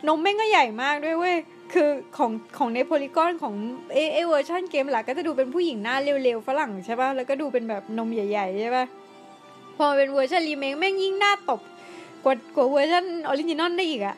[0.07, 1.37] นมแม่งก็ใหญ่มากด้วยเว้ย
[1.73, 3.55] คือของของใน polygon ของ
[3.93, 8.85] เอเอเวอร์ชันเกมหลักก็จะดูเป็นผู้หญิงหน้าเลวๆฝรั่งใช่ป่ะแล้วก็ดูเป็นแบบนมใหญ่ๆใช่ป่ะ
[9.77, 11.61] พอเป็นเวอร์ชันรีเมคแม่งยิ่งน่าตบ
[12.23, 14.15] กว่ากว่าเวอร์ชัน original ได้อีกอะ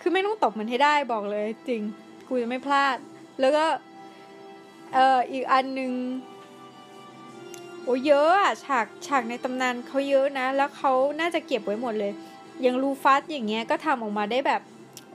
[0.00, 1.82] คือแม่งต้องตบมันให้ได้บอกเลยจริง
[2.28, 2.96] กูจะไม่พลาด
[3.40, 3.64] แล้วก็
[4.94, 5.92] เอ่ออีกอันหนึ่ง
[7.84, 12.12] โอ้เยอะอะฉากฉากในตำนานเขาเยอะนะ แล้วเขาน่าจะเก็บไว้หมดเลย
[12.60, 14.60] อย่างลูฟัสอย่างเงี้ยก็ทำออกมาได้แบบ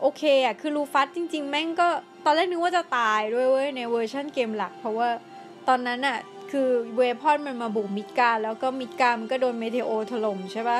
[0.02, 1.90] โอเคอะคือลูฟัสจริง ๆ แม่งก็
[2.26, 5.10] ตอนแรกนึกว่าจะตายด้วยเว้ยในเวอร์ชันเกมหลัก เพราะว่า
[5.68, 6.18] ตอนนั้นอะ
[6.52, 10.80] คือเวพอนมันมาบุกมิดการแล้วก็มิดการมันก็โดนเมเทโอถล่มใช่ปะ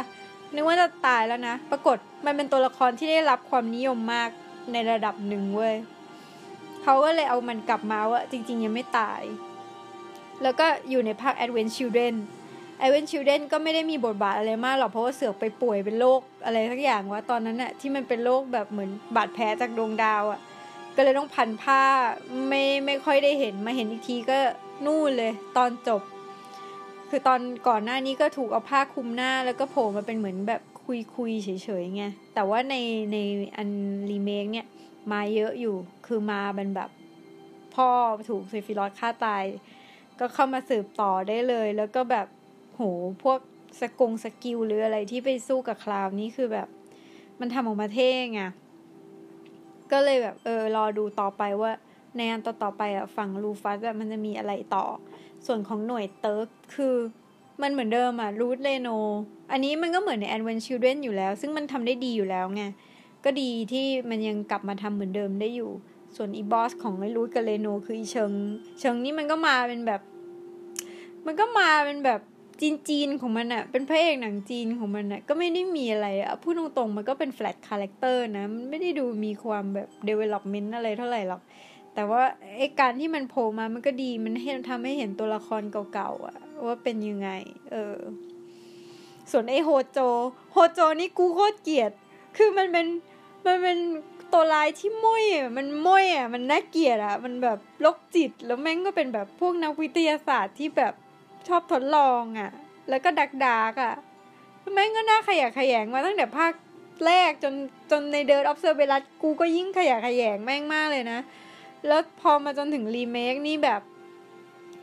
[0.54, 4.30] นึกว่าจะตายแล้วนะ ปรากฏมันเป็นตัวละครที่ได้รับความนิยมมาก
[4.72, 5.76] ในระดับหนึ่งเว้ย
[6.84, 9.22] เขาก็เลยเอามันกลับมาว่าจริง ๆ ยังไม่ตาย
[10.44, 12.16] แล้วก็อยู่ในภาค Advent Children
[12.84, 20.40] Advent Children ก็ไม่ได้มีบทบาทอะไรมากหรอกเพราะว่าเสือกไปป่วยเป็นโรคอะไรสักอย่างว่าตอนนั้นอะที่มันเป็นโรคแบบเหมือนบาดแผลจากดวงดาวอะ
[20.96, 21.84] ก็เลยต้องพันผ้า
[22.48, 24.38] ไม่ไม่ค่อยได้เห็นมาเห็นอีกทีก็
[24.86, 26.02] นู่นเลย ตอนจบ
[27.10, 31.50] คือตอนก่อนหน้านี้ก็ถูกเอาผ้าคลุมหน้าแล้วก็โผล่มาเป็นเหมือนแบบคุยคุยเฉ
[31.82, 32.04] ยๆไง
[32.34, 32.76] แต่ว่าใน
[33.12, 33.18] ใน
[33.58, 33.70] อัน
[34.12, 34.68] รีเมคเนี่ย
[35.12, 35.76] มาเยอะอยู่
[36.08, 36.90] คือมาเป็นแบบ
[37.76, 37.90] พ่อ
[38.30, 39.44] ถูกเซฟิรอสฆ่าตาย
[40.20, 42.28] ก็เข้ามาสืบต่อได้เลย แล้วก็แบบ
[42.76, 42.82] โห
[43.24, 43.40] พวก
[43.80, 46.68] สกง skill หรืออะไรที่ไปสู้กับคลาวนี่คือแบบ
[47.40, 48.42] มันทำออกมาเท่ไง
[49.92, 51.72] ก็เลยแบบ เออ รอดูต่อไปว่า
[52.18, 54.86] ในอันต่อต่อไปอะฝั่งลูฟัสแบบมันจะมีอะไรต่อ
[55.46, 56.96] ส่วนของหน่วยเติร์กคือ
[57.62, 58.90] มันเหมือนเดิมอะรูทเลโน
[59.52, 62.64] อันนี้มันก็เหมือนใน Advent Children อยู่แล้ว ซึ่งมันทำได้ดีอยู่แล้วไง
[63.26, 65.72] ก็ดีที่มันยังกลับมาทำเหมือนเดิมได้อยู่
[66.16, 68.32] ส่วนอีบอสของไอรูทกับเลโนคืออีเชิง
[68.80, 70.02] เชิงนี่มันก็มาเป็นแบบ
[71.26, 72.22] มันก็มาเป็นแบบ
[72.62, 81.42] จีนจีนของมันอะเป็นพระเอกหนังจีนของมันอะก็ไม่ได้มีอะไรอะพูดตรงๆมันก็เป็น flat character นะ มันไม่ได้ดูมีความแบบ development อะไรเท่าไหร่หรอก
[81.96, 82.24] แต่ว่า
[82.58, 85.62] ไอการที่มันโผล่มามันก็ดี มันให้ทำให้เห็นตัวละคร
[85.94, 87.30] เก่าๆอะว่าเป็นยังไง
[87.72, 87.98] เออ
[89.32, 90.00] ส่วนไอโฮโจ
[90.54, 91.92] โฮโจนี่กูโคตรเกลียด
[92.38, 92.86] คือมันเป็น
[93.46, 93.78] มันเป็น
[94.34, 100.94] ตัวร้ายที่ม้อยอะมันม้อยอะมันน่าเกลียดอะ มันแบบโรคจิตแล้วแม่งก็เป็นแบบพวกนักวิทยาศาสตร์ที่แบบ
[101.48, 102.52] ชอบทดลองอะ
[102.90, 103.94] แล้วก็ dark dark อะ
[104.74, 106.54] แม่งก็น่าขยะแขยงมาตั้งแต่ภาค
[107.06, 107.54] แรกจน
[107.92, 111.20] จนใน Dirge of Cerberus กูก็ยิ่งขยะแขยงแม่งมากเลยนะ
[111.88, 113.82] แล้วพอมาจนถึงรีเมคนี่แบบ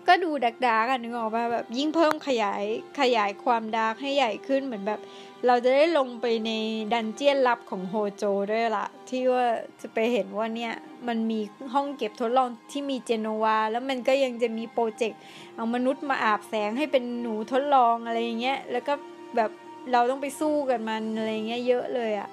[0.09, 2.65] ก็ดู dark dark อะนึกออกป่ะแบบยิ่งเพิ่มขยาย
[3.01, 5.01] ขยายความ dark ให้ใหญ่ขึ้นเหมือนแบบ
[5.47, 6.51] เราจะได้ลงไปใน
[6.93, 9.47] dungeon ลับของโฮโจด้วยละที่ว่า
[9.81, 10.73] จะไปเห็นว่าเนี่ย
[11.09, 11.41] มันมี
[11.75, 15.21] ห้องเก็บทดลองที่มีเจโนวา แล้วมันก็ยังจะมี project
[15.55, 18.95] เอามนุษย์มาอาบแสงให้เป็นหนูทดลองอะไรอย่างเงี้ยแล้วก็
[19.37, 19.51] แบบ
[19.93, 22.29] เราต้องไปสู้กันมันอะไรเงี้ยเยอะเลยอะ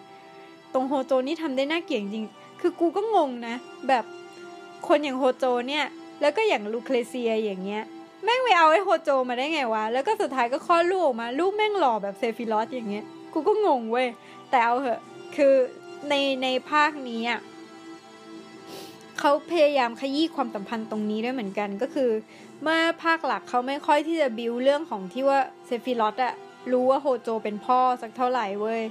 [0.73, 2.25] ตรงโฮโจนี่ทำได้น่าเกลียดจริง
[2.61, 3.55] คือกูก็งงนะ
[3.87, 4.05] แบบ
[4.87, 5.85] คนอย่างโฮโจเนี่ย
[6.21, 7.83] แล้วก็อย่างลูเครเซียอย่างเงี้ย
[8.23, 14.07] แม่งไปเอาไอ้โฮโจมาได้ไงวะ แล้วก็สุดท้ายก็คลอดลูกออกมา ลูกแม่งหล่อแบบเซฟิรอสอย่างเงี้ย กูก็งงเว้ย
[14.49, 15.01] แต่เอาเหอะ
[15.35, 15.53] คือ
[16.09, 16.13] ใน
[16.43, 17.39] ในภาคนี้อะ
[19.19, 22.11] เขาพยายามขยี้ความสัมพันธ์ตรงนี้ด้วยเหมือนกัน ก็คือ
[22.61, 26.33] เมื่อภาคหลักเขาไม่ค่อยที่จะบิวเรื่องของที่ว่าเซฟิรอสอะ
[26.71, 28.81] รู้ว่าโฮโจเป็นพ่อสักเท่าไหร่เว้ย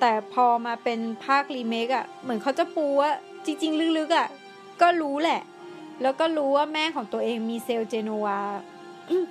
[0.00, 3.10] แต่พอมาเป็นภาครีเมคอะเหมือนเขาจะปูว่า
[3.44, 4.28] จริง ๆ ลึกๆอะ
[4.80, 5.40] ก็รู้แหละ
[6.02, 8.38] แล้วก็รู้ว่าแม่ของตัวเองมีเซลล์เจโนวา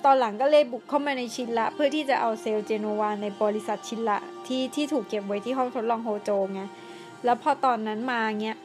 [0.05, 6.61] ตอนหลังก็เลยบุกเข้ามาในชินระ เพื่อที่จะเอาเซลล์เจโนวาในบริษัทชินระที่ที่ถูกเก็บไว้ที่ห้องทดลองโฮโจไง
[7.23, 8.57] แล้วพอตอนนั้นมาเงี้ย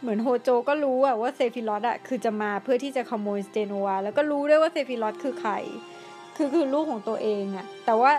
[0.00, 5.52] เหมือนโฮโจก็รู้อะว่าเซฟิรอสอะคือจะมาเพื่อที่จะขโมยเจโนวาแล้วก็รู้ด้วยว่าเซฟิรอสคือใคร
[6.36, 8.12] คือคือลูกของตัวเองอะแต่ว่า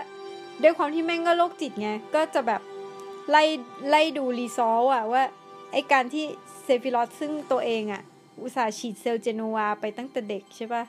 [0.62, 2.60] ด้วยความที่แม่งก็โรคจิตไงก็จะแบบ
[3.30, 3.42] ไล่
[3.88, 5.22] ไล่ดู result อะว่า
[5.72, 6.24] ไอการที่
[6.64, 8.02] เซฟิรอสซึ่งตัวเองอะ
[8.42, 10.84] อุตส่าห์ฉีดเซลล์เจโนวาไปตั้งแต่เด็กใช่ปะ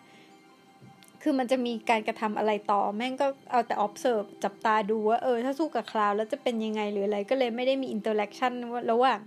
[1.21, 8.53] คือมันจะมีการกระทำอะไรต่อ แม่งก็เอาแต่ observe จับตาดูว่า เออ ถ้าสู้กับคลาวแล้วจะเป็นยังไงหรืออะไร ก็เลยไม่ได้มี interaction
[8.91, 9.19] ระหว่าง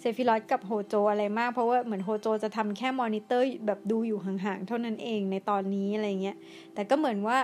[0.00, 6.36] เซฟิรอสกับโฮโจอะไรมาก เพราะว่าเหมือนโฮโจจะทำแค่มอนิเตอร์แบบดูอยู่ห่างๆ เท่านั้นเองในตอนนี้อะไรเงี้ย
[6.74, 7.38] แต่ก็เหมือนว่า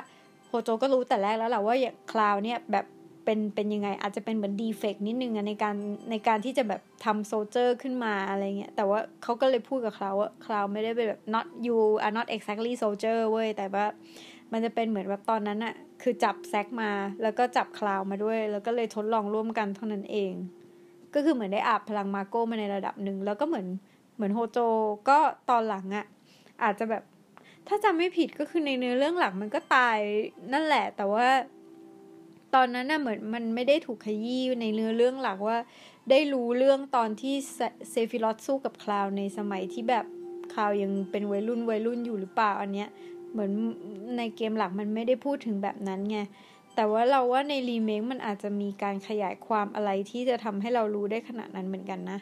[0.49, 2.85] โฮโจก็รู้แต่แรกแล้วแหละว่าอย่างคลาวเนี่ยแบบ
[3.27, 5.77] เป็นเป็นยังไง อาจจะเป็นเหมือน defect นิดนึงอะในการ
[6.11, 13.87] ในการที่จะแบบทำ soldier ขึ้นมาอะไรเงี้ยแต่ว่าเขาก็เลยพูดกับคลาวว่าคลาวไม่ได้เป็นแบบ not you are not exactly soldier เว้ยแต่ว่า
[14.53, 16.91] มันจะเป็นเหมือนแบบตอนนั้นอะคือจับแซกมา
[17.23, 20.33] แล้วก็จับคลาวมาด้วย แล้วก็เลยทดลองร่วมกันเท่านั้นเอง
[21.15, 23.67] ก็คือเหมือนได้อาบพลังมาโก้มาในระดับหนึ่งแล้วก็เหมือน
[24.15, 24.59] เหมือนโฮโจ
[25.09, 25.19] ก็
[25.51, 26.07] ตอนหลังอะ
[26.63, 27.03] อาจจะแบบ
[27.69, 29.99] ถ้าจำไม่ผิดก็คือในเนื้อเรื่องหลักมันก็ตาย
[30.53, 31.27] นั่นแหละ แต่ว่า
[32.57, 35.59] ตอนนั้นน่ะเหมือนมันไม่ได้ถูกขยี้ในเนื้อเรื่องหลักว่า
[36.11, 37.35] ได้รู้เรื่องตอนที่
[37.91, 40.05] เซฟิลอสสู้กับคลาวในสมัยที่แบบ
[40.53, 42.89] คลาวยังเป็นวัยรุ่นวัยรุ่นอยู่หรือเปล่าอันเนี้ย
[43.33, 43.51] เหมือน
[44.19, 46.19] ในเกมหลักมันไม่ได้พูดถึงแบบนั้นไง
[46.75, 52.19] แต่ว่าเราว่าในรีเมคมันอาจจะมีการขยายความอะไรที่จะทำให้เรารู้ได้ขนาดนั้นเหมือนกันนะ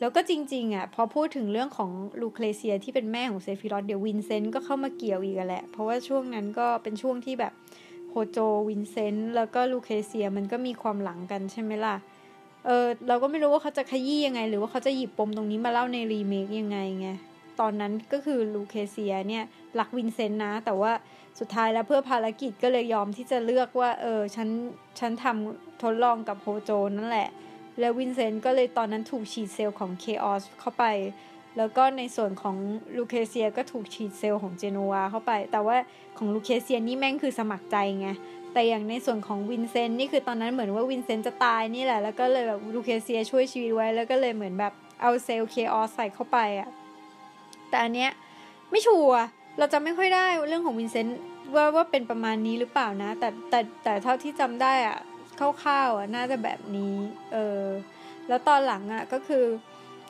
[0.00, 1.90] แล้วก็จริงๆอะพอพูดถึงเรื่องของ
[2.22, 7.52] ลูเคลเซียที่เป็นแม่ของเซฟิรอสเดี๋ยววินเซนต์ก็เข้ามาเกี่ยวอีกแหละ เพราะว่าช่วงนั้นก็เป็นช่วงที่แบบ
[8.10, 8.38] โฮโจ
[8.68, 11.96] วินเซนต์แล้วก็ลูเคเซียมันก็มีความหลังกันใช่ไหมล่ะ
[12.66, 17.08] เออเราก็ไม่รู้ว่าเขาจะขยี้ยังไง หรือว่าเขาจะหยิบปมตรงนี้มาเล่าในรีเมคยังไงไง
[17.60, 19.44] ตอนนั้นก็คือลูเคเซียเนี่ย
[19.78, 20.92] รักวินเซนต์นะ แต่ว่า
[21.38, 24.48] สุดท้ายแล้วเพื่อภารกิจก็เลยยอมที่จะเลือกว่าเออฉัน
[24.98, 27.28] ฉันทำทดลองกับโฮโจนั่นแหละ
[27.80, 30.84] แล้ววินเซนต์ก็เลยตอนนั้นถูกฉีดเซลล์ของเคออสเข้าไป
[31.56, 32.56] แล้วก็ในส่วนของ
[32.96, 35.76] ลูเคเซียก็ถูกฉีดเซลล์ของเจโนวาเข้าไป แต่ว่า
[36.18, 38.08] ของลูเคเซียนี่แม่งคือสมัครใจไง
[38.52, 46.68] แต่อย่างในส่วนของวินเซนต์นี่คือตอนนั้นเหมือนว่าวินเซนต์จะตายนี่แหละ แล้วก็เลยแบบลูเคเซียช่วยชีวิตไว้ แล้วก็เลยเหมือนแบบเอาเซลล์เคออสใส่เข้าไปอะ
[47.68, 48.10] แต่อันเนี้ย
[48.70, 49.24] ไม่ชัวร์
[49.58, 51.18] เราจะไม่ค่อยได้เรื่องของวินเซนต์
[51.54, 54.98] ว่าว่าเป็นประมาณนี้หรือเปล่านะ แต่แต่แต่เท่าที่จำได้อะ
[55.38, 56.94] คร่าวๆอะน่าจะแบบนี้
[57.32, 57.62] เออ
[58.28, 59.44] แล้วตอนหลังอะก็คือ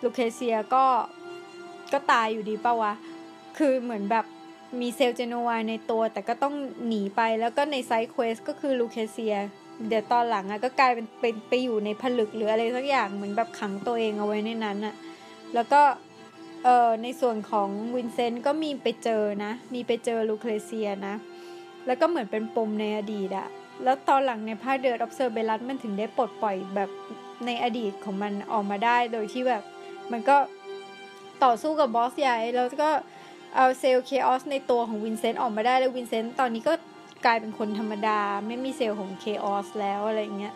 [0.02, 0.84] ลูเคเซียก็
[1.92, 2.92] ก็ตายอยู่ดีป่าวะ
[3.58, 4.24] คือเหมือนแบบ
[4.80, 6.54] มีเซลล์เจโนวาในตัว แต่ก็ต้อง
[6.86, 9.36] หนีไปแล้วก็ใน side quest ก็คือลูเคเซีย
[9.88, 14.94] เดี๋ยวตอนหลังอะก็กลายเป็นเป็นไปอยู่ในผลึกหรืออะไรสักอย่างเหมือนแบบขังตัวเองเอาไว้ในนั้นอะ
[15.54, 15.82] แล้วก็
[16.64, 21.14] เออในส่วนของวินเซนต์ก็มีไปเจอนะ มีไปเจอลูเคเซียนะ
[21.86, 23.46] แล้วก็เหมือนเป็นปมในอดีตอะ
[23.84, 26.90] แล้วตอนหลังในภาค Dirge of Cerberus มันถึงได้ปลดปล่อยแบบ
[27.46, 29.62] ในอดีตของมันออกมาได้โดยที่แบบ
[30.12, 30.36] มันก็
[31.44, 32.90] ต่อสู้กับบอสใหญ่ แล้วก็
[33.56, 36.72] เอาเซลล์เคออสในตัวของวินเซนต์ออกมาได้ แล้ววินเซนต์ตอนนี้ก็
[37.24, 40.54] กลายเป็นคนธรรมดา ไม่มีเซลล์ของเคออสแล้วอะไรเงี้ย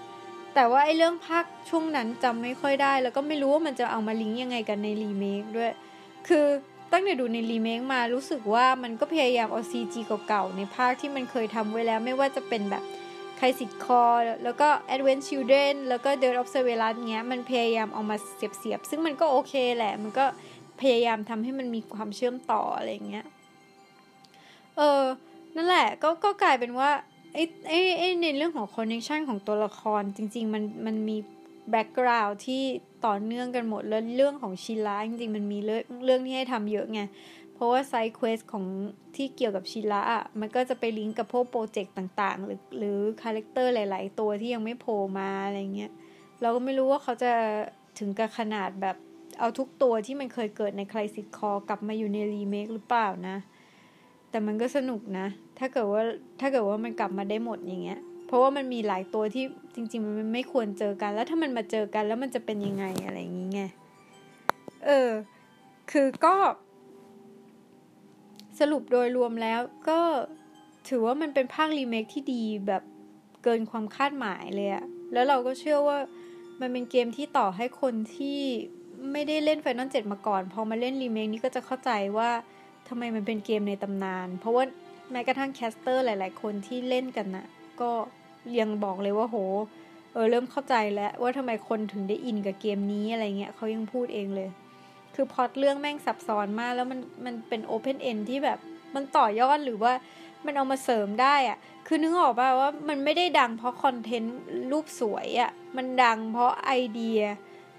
[0.55, 5.73] แต่ว่าไอ้เรื่องภาคช่วงนั้นจำไม่ค่อยได้ แล้วก็ไม่รู้ว่ามันจะเอามาลิงก์ยังไงกันในรีเมคด้วย
[6.29, 6.47] คือ
[6.93, 12.85] ตั้งแต่ดูในรีเมคมารู้สึกว่ามันก็พยายามเอาซีจีเก่าๆในภาคที่มันเคยทำไว้แล้ว ไม่ว่าจะเป็นแบบ
[13.37, 14.03] ไคสิตคอ
[14.45, 20.27] แล้วก็ Advent Children แล้วก็ Dirt of Surveillance เงี้ย มันพยายามเอามาเสียบๆ ซึ่งมันก็โอเคแหละ มันก็
[20.85, 23.27] พยายามทำให้มันมีความเชื่อมต่ออะไรเงี้ย
[24.77, 25.03] เออ
[25.57, 26.91] นั่นแหละ ก็ก็กลายเป็นว่า
[27.35, 31.17] ไอ้ไอ้ไอ้ในเรื่องของ connection ของตัวละครจริง ๆ มันมันมี
[31.71, 32.63] background ที่
[33.07, 37.01] ต่อเนื่องกันหมด แล้วเรื่องของชินระจริงๆ มันมีเรื่องเรื่องที่ให้ทำเยอะไง
[37.55, 38.65] เพราะว่า side quest ของ
[39.17, 45.93] ที่เกี่ยวกับชินระอะ มันก็จะไปลิงก์กับพวก project ต่างๆ หรือหรือ character หลาย ๆ ตัวที่ยังไม่โผล่มาอะไรเงี้ย
[46.41, 47.33] เราก็ไม่รู้ว่าเขาจะ
[47.99, 48.97] ถึงกับขนาดแบบ
[49.39, 53.37] เอาทุกตัวที่มันเคยเกิดใน Crisis Core กลับมาอยู่ในรีเมคหรือเปล่านะ
[54.31, 55.27] แต่มันก็สนุกนะ
[55.59, 56.03] ถ้าเกิดว่า
[56.41, 63.63] ถ้าเกิดว่ามันกลับมาได้หมดอย่างเงี้ย เพราะว่ามันมีหลายตัวที่จริง ๆ มันไม่ควรเจอกัน แล้วถ้ามันมาเจอกันแล้วมันจะเป็นยังไงอะไรอย่างงี้ไง
[64.87, 65.11] เออ
[65.91, 66.35] คือก็
[68.61, 70.01] สรุปโดยรวมแล้วก็
[70.89, 72.83] ถือว่ามันเป็นภาครีเมคที่ดีแบบ
[73.45, 75.99] เกินความคาดหมายเลยอะแล้วเราก็เชื่อว่า
[76.61, 78.41] มันเป็นเกมที่ต่อให้คนที่
[79.13, 82.31] ไม่ได้เล่นไฟนอลเจ็มาก่อน พอมาเล่นรีเมคนี้ก็จะเข้าใจว่า
[82.89, 84.65] ทำไมมันเป็นเกมในตำนาน เพราะว่า
[85.11, 87.47] แม้กระทั่ง caster หลาย ๆ คนที่เล่นกันนะ่ะ
[87.81, 87.91] ก็
[88.61, 89.37] ยังบอกเลยว่าโห
[90.13, 94.49] เออเริ่มเข้าใจแล้วว่าทำไมคนถึงได้อินกับเกมนี้อะไรเงี้ยเขายังพูดเองเลย
[95.15, 98.59] คือพล็อตเรื่องแม่งซับซ้อนมาก แล้วมันมันเป็น open end ที่แบบ
[98.95, 99.93] มันต่อยอดหรือว่า
[100.47, 104.37] มันเอามาเสริมได้อะคือนึกออกป่ะว่ามันไม่ได้ดังเพราะ content
[104.71, 107.21] รูปสวยอะมันดังเพราะไอเดีย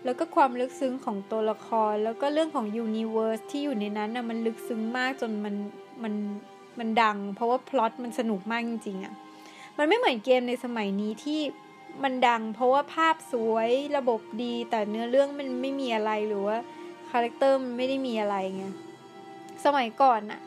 [0.05, 5.55] แล้วก็ความลึกซึ้งของตัวละคร แล้วก็เรื่องของ universe ที่อยู่ในนั้นนะมันลึกซึ้งมากจนมัน
[6.03, 6.13] มัน
[6.79, 9.13] มันดัง เพราะว่าพล็อตมันสนุกมากจริงๆอะ
[9.77, 11.41] มันไม่เหมือนเกมในสมัยนี้ที่
[12.03, 16.57] มันดัง เพราะว่าภาพสวยระบบดี แต่เนื้อเรื่องมันไม่มีอะไรหรือว่า
[17.09, 18.65] character มันไม่ได้มีอะไรไง
[19.65, 20.41] สมัยก่อนอะ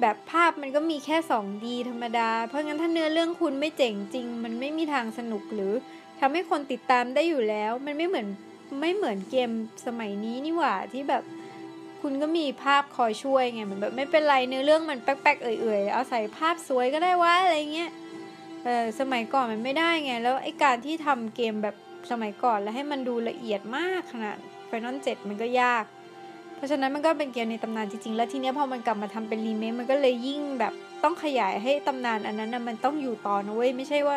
[0.00, 5.72] แบบภาพมันก็มีแค่ 2D ธรรมดา เพราะงั้นถ้าเนื้อเรื่องคุณไม่เจ๋งจริง มันไม่มีทางสนุกหรือ
[6.20, 8.28] ทำให้คนติดตามได้อยู่แล้ว มันไม่เหมือน
[8.78, 9.50] ไม่เหมือนเกม
[9.86, 11.22] สมัยนี้นี่หว่าที่แบบ
[12.02, 17.90] คุณก็มีภาพคอยช่วยไงเหมือนแบบไม่เป็นไรเนื้อเรื่องมันแป๊กๆเอื่อยๆ เอาใส่ภาพสวยก็ได้วะอะไรเงี้ย
[18.64, 21.76] เออสมัยก่อนมันไม่ได้ไง แล้วไอ้การที่ทำเกมแบบ
[22.10, 25.84] สมัยก่อนแล้วให้มันดูละเอียดมากขนาดไฟนอลเจ็ดมันก็ยาก
[26.56, 34.16] เพราะฉะนั้นมันก็เป็นเกมในตำนานจริงๆ แล้วทีเนี้ยพอมันกลับมาทำเป็นรีเมคมันก็เลยยิ่งแบบต้องขยายให้ตำนานอันนั้นนะมันต้องอยู่ต่อนะเว้ยไม่ใช่ว่า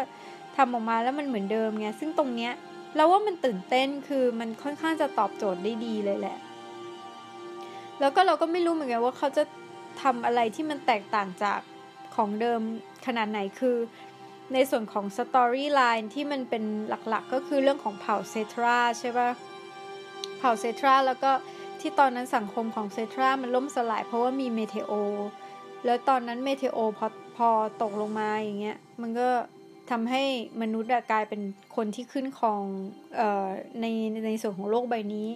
[0.58, 2.52] ทำออกมาแล้วมันเหมือนเดิมไงซึ่งตรงเนี้ย
[2.96, 6.38] เราว่ามันตื่นเต้นคือมันค่อนข้างจะตอบโจทย์ได้ดีเลยแหละ
[8.00, 9.44] แล้วก็เราก็ไม่รู้เหมือนกันว่าเขาจะ
[10.02, 11.60] ทำอะไรที่มันแตกต่างจาก
[12.16, 12.62] ของเดิม
[13.06, 13.78] ขนาดไหนคือ
[14.54, 16.64] ในส่วนของ storyline ที่มันเป็น
[17.10, 19.30] หลักๆ ก็คือเรื่องของเผ่าเซทราใช่ปะ
[20.38, 21.32] เผ่าเซทราแล้วก็
[21.80, 24.94] ที่ตอนนั้นสังคมของเซทรามันล่มสลายเพราะว่ามี Meteor
[25.86, 27.50] แล้วตอนนั้น Meteor พอพอ
[27.82, 29.30] ตกลงมาอย่างเงี้ยมันก็
[29.92, 30.24] ทำให้
[30.62, 31.42] มนุษย์กลายเป็น
[31.76, 32.64] คนที่ขึ้นครอง
[33.20, 33.50] ออ
[33.82, 33.86] ใน
[34.26, 35.28] ในส่วนของโลกใบนี้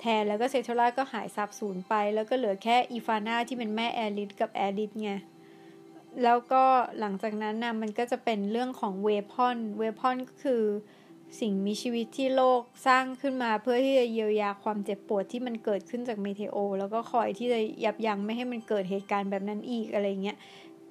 [0.00, 5.12] แทนแล้วก็เซทราก็หายสาบสูญไป แล้วก็เหลือแค่อีฟาน่าที่เป็นแม่แอริสกับแอริสไง
[6.22, 6.64] แล้วก็
[7.00, 10.62] หลังจากนั้นนะมันก็จะเป็นเรื่องของ Weapon Weapon ก็คือ
[11.40, 20.36] สิ่งมีชีวิตที่โลกสร้างขึ้นมาเพื่อที่จะเยียวยาความเจ็บปวดที่มันเกิดขึ้นจาก Meteor แล้วก็คอยที่จะยับยั้งไม่ให้มันเกิดเหตุการณ์แบบนั้นอีกอะไรเงี้ย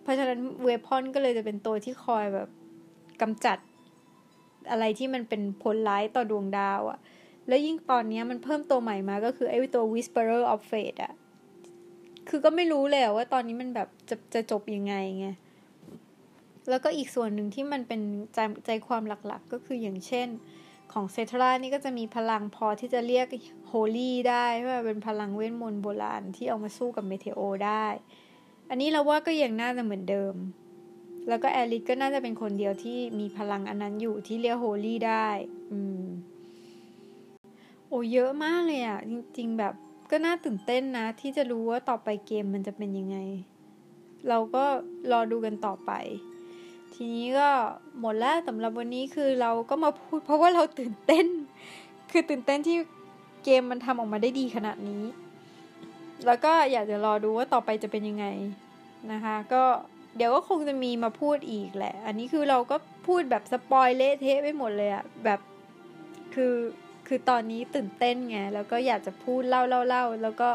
[0.03, 2.49] เพราะฉะนั้นเวพอนก็เลยจะเป็นตัวที่คอยแบบ
[3.21, 3.57] กำจัด
[4.71, 6.99] อะไรที่มันเป็นผลร้ายต่อดวงดาวอะ
[7.47, 11.13] แล้วยิ่งตอนนี้มันเพิ่มตัวใหม่มาก็คือไอ้ตัว Whisperer of Fate อะ
[12.29, 15.27] คือก็ไม่รู้เลยว่าตอนนี้มันแบบจะจะจบยังไงไง
[16.69, 18.01] แล้วก็อีกส่วนหนึ่งที่มันเป็น
[18.33, 20.27] ใจใจความหลักๆ ก็คืออย่างเช่น
[20.93, 23.27] ของเซทรานี่ก็จะมีพลังพอที่จะเรียก
[23.67, 27.85] โฮลี่ได้ว่าเป็นพลังเวทมนต์โบราณที่เอามาสู้กับเมเทโอได้
[28.69, 30.33] อันนี้เราว่าก็ยังน่าจะเหมือนเดิม
[31.27, 35.27] แล้วก็แอลิสก็น่าจะเป็นคนเดียวที่มีพลังอันนั้นอยู่ที่เรียกโฮลี่ได้
[35.71, 36.03] อืม
[37.87, 39.73] โอ้เยอะมากเลยอะ่ะ จริง ๆ แบบ
[40.11, 43.17] ก็น่าตื่นเต้นนะ ที่จะรู้ว่าต่อไปเกมมันจะเป็นยังไง
[44.29, 44.63] เราก็
[45.11, 45.91] รอดูกันต่อไป
[46.93, 47.49] ทีนี้ก็
[47.99, 51.25] หมดแล้วสำหรับวันนี้คือเราก็มาพูด เพราะว่าเราตื่นเต้น
[52.11, 52.77] คือตื่นเต้นที่
[53.43, 55.03] เกมมันทำออกมาได้ดีขนาดนี้
[56.25, 58.25] แล้วก็อยากจะรอดูว่าต่อไปจะเป็นยังไง
[59.11, 59.63] นะคะ ก็
[60.15, 65.39] เดี๋ยวก็คงจะมีมาพูดอีกแหละ อันนี้คือเราก็พูดแบบ spoil เละเทะไปหมดเลยอะแบบ
[66.33, 66.55] คือ
[67.07, 70.49] คือตอนนี้ตื่นเต้นไง แล้วก็อยากจะพูดเล่าเล่าเล่าแล้วก็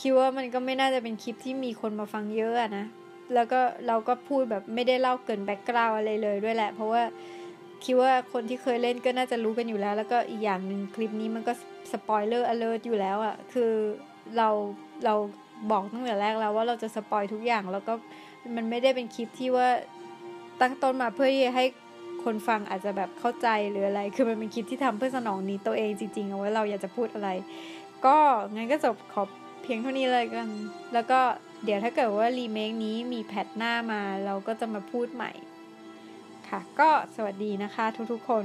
[0.00, 2.84] คิดว่ามันก็ไม่น่าจะเป็นคลิปที่มีคนมาฟังเยอะนะ
[3.34, 7.02] แล้วก็เราก็พูดแบบไม่ได้เล่าเกิน background อะไรเลยด้วยแหละ เพราะว่า
[7.84, 11.52] คิดว่าคนที่เคยเล่นก็น่าจะรู้กันอยู่แล้ว แล้วก็อีกอย่างหนึ่งคลิปนี้มันก็
[11.92, 13.72] spoiler alert อยู่แล้วอะ่ะ คือ
[14.36, 14.48] เรา
[15.04, 15.14] เรา
[15.70, 17.94] บอกตั้งแต่แรกแล้วว่าเราจะ spoil ทุกอย่างแล้วก็
[18.56, 19.68] มันไม่ได้เป็นคลิปที่ว่า
[20.60, 21.64] ตั้งต้นมาเพื่อให้
[22.24, 27.30] คนฟังอาจจะแบบเข้าใจหรืออะไร คือมันเป็นคลิปที่ทำเพื่อสนอง need ตัวเองจริงๆเอาเราอยากจะพูดอะไร
[28.06, 28.16] ก็
[28.54, 29.22] งั้นก็จบขอ
[29.62, 30.48] เพียงเท่านี้เลยกัน
[30.94, 31.20] แล้วก็
[31.64, 35.32] เดี๋ยวถ้าเกิดว่ารีเมคนี้มี part หน้ามาเราก็จะมาพูดใหม่
[36.48, 38.44] ค่ะ ก็สวัสดีนะคะทุกๆคน